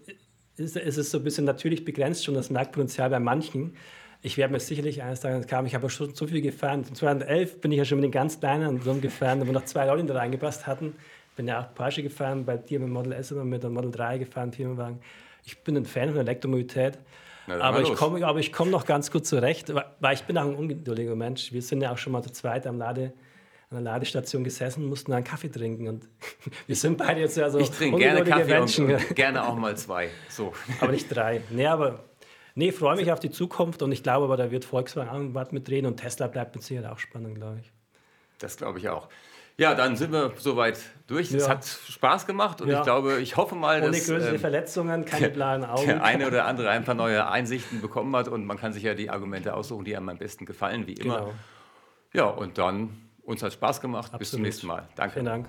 ist, 0.58 0.78
ist 0.78 0.98
es 0.98 1.12
so 1.12 1.20
ein 1.20 1.24
bisschen 1.24 1.46
natürlich 1.46 1.86
begrenzt 1.86 2.24
schon 2.26 2.34
das 2.34 2.50
Marktpotenzial 2.50 3.10
bei 3.10 3.20
manchen. 3.20 3.76
Ich 4.22 4.38
werde 4.38 4.54
mir 4.54 4.60
sicherlich 4.60 5.04
eines 5.04 5.20
Tages 5.20 5.46
kamen. 5.46 5.68
Ich 5.68 5.76
habe 5.76 5.90
schon 5.90 6.16
so 6.16 6.26
viel 6.26 6.42
gefahren. 6.42 6.84
2011 6.84 7.62
bin 7.62 7.72
ich 7.72 7.78
ja 7.78 7.86
schon 7.86 8.00
mit 8.00 8.06
den 8.06 8.12
ganz 8.12 8.40
kleinen 8.40 8.82
rumgefahren, 8.82 9.46
wo 9.46 9.52
noch 9.52 9.66
zwei 9.66 9.86
Leute 9.86 10.06
da 10.06 10.16
reingepasst 10.16 10.66
hatten 10.66 10.96
bin 11.36 11.48
ja 11.48 11.62
auch 11.62 11.74
Porsche 11.74 12.02
gefahren, 12.02 12.46
bei 12.46 12.58
dir 12.58 12.80
mit 12.80 12.88
dem 12.88 12.94
Model 12.94 13.14
S 13.14 13.32
und 13.32 13.50
mit 13.50 13.64
dem 13.64 13.74
Model 13.74 13.92
3 13.92 14.20
gefahren, 14.20 14.52
Firmenwagen. 14.52 15.00
Ich 15.44 15.64
bin 15.64 15.78
ein 15.78 15.86
Fan 15.86 16.10
von 16.10 16.20
Elektromobilität. 16.20 16.98
Na, 17.48 17.60
aber, 17.60 17.82
ich 17.82 17.94
komme, 17.94 18.26
aber 18.26 18.40
ich 18.40 18.52
komme 18.52 18.72
noch 18.72 18.86
ganz 18.86 19.12
gut 19.12 19.28
zurecht, 19.28 19.72
weil 20.00 20.14
ich 20.14 20.24
bin 20.24 20.38
auch 20.38 20.46
ein 20.46 20.56
ungeduldiger 20.56 21.16
Mensch. 21.16 21.52
Wir 21.54 21.62
sind 21.62 21.82
ja 21.82 21.92
auch 21.92 21.98
schon 21.98 22.14
mal 22.14 22.24
zu 22.24 22.32
zweit 22.32 22.66
am 22.66 22.80
Lade, 22.80 23.14
an 23.70 23.84
der 23.84 23.94
Ladestation 23.94 24.44
gesessen, 24.44 24.86
mussten 24.86 25.14
einen 25.14 25.24
Kaffee 25.24 25.50
trinken 25.50 25.88
und 25.88 26.08
wir 26.68 26.76
sind 26.76 26.98
beide 26.98 27.22
jetzt 27.22 27.38
ja 27.38 27.50
so 27.50 27.60
Ich 27.60 27.70
trinke 27.70 28.00
gerne 28.00 28.24
Kaffee 28.24 28.46
Menschen. 28.46 28.86
Und, 28.86 28.94
und 29.10 29.16
gerne 29.16 29.48
auch 29.48 29.56
mal 29.56 29.78
zwei. 29.78 30.10
So. 30.30 30.54
Aber 30.80 30.92
nicht 30.92 31.08
drei. 31.14 31.42
Nee, 31.52 31.68
aber 31.68 32.04
nee, 32.56 32.72
freue 32.72 32.96
mich 32.96 33.12
auf 33.12 33.20
die 33.20 33.30
Zukunft 33.30 33.84
und 33.84 33.92
ich 33.92 34.02
glaube 34.02 34.26
aber, 34.26 34.38
da 34.38 34.50
wird 34.50 34.66
Volkswagen 34.66 35.34
was 35.36 35.52
mit 35.52 35.68
drehen 35.68 35.86
und 35.86 35.98
Tesla 35.98 36.28
bleibt 36.28 36.56
mit 36.56 36.64
Sicherheit 36.64 36.92
auch 36.92 37.00
spannend, 37.00 37.36
glaube 37.36 37.60
ich. 37.62 37.72
Das 38.40 38.58
glaube 38.58 38.80
ich 38.80 38.90
auch. 38.90 39.08
Ja, 39.58 39.74
dann 39.74 39.96
sind 39.96 40.12
wir 40.12 40.34
soweit 40.38 40.78
durch. 41.08 41.32
Ja. 41.32 41.38
Es 41.38 41.50
hat 41.50 41.66
Spaß 41.66 42.26
gemacht 42.26 42.62
und 42.62 42.70
ja. 42.70 42.80
ich 42.80 42.84
glaube, 42.84 43.22
ich 43.22 43.38
hoffe 43.38 43.56
mal, 43.56 43.82
Ohne 43.82 43.92
dass. 43.92 44.10
Ohne 44.10 44.18
größere 44.18 44.36
ähm, 44.36 44.42
Verletzungen, 44.42 45.06
keine 45.06 45.30
blauen 45.30 45.64
Augen. 45.64 45.86
Der 45.86 46.04
eine 46.04 46.28
oder 46.28 46.46
andere 46.46 46.70
ein 46.70 46.84
paar 46.84 46.96
neue 46.96 47.28
Einsichten 47.28 47.82
bekommen 47.82 48.16
hat 48.16 48.28
und 48.28 48.46
man 48.46 48.58
kann 48.58 48.74
sich 48.74 48.84
ja 48.84 48.94
die 48.94 49.10
Argumente 49.10 49.54
aussuchen, 49.54 49.86
die 49.86 49.96
einem 49.96 50.10
am 50.10 50.18
besten 50.18 50.46
gefallen, 50.46 50.88
wie 50.88 50.94
immer. 50.94 51.20
Genau. 51.20 51.34
Ja, 52.14 52.26
und 52.26 52.58
dann, 52.58 53.02
uns 53.24 53.44
hat 53.44 53.54
Spaß 53.54 53.82
gemacht. 53.82 54.06
Absolut. 54.06 54.20
Bis 54.20 54.32
zum 54.32 54.42
nächsten 54.42 54.68
Mal. 54.68 54.88
Danke. 54.96 55.14
Vielen 55.14 55.26
Dank. 55.26 55.48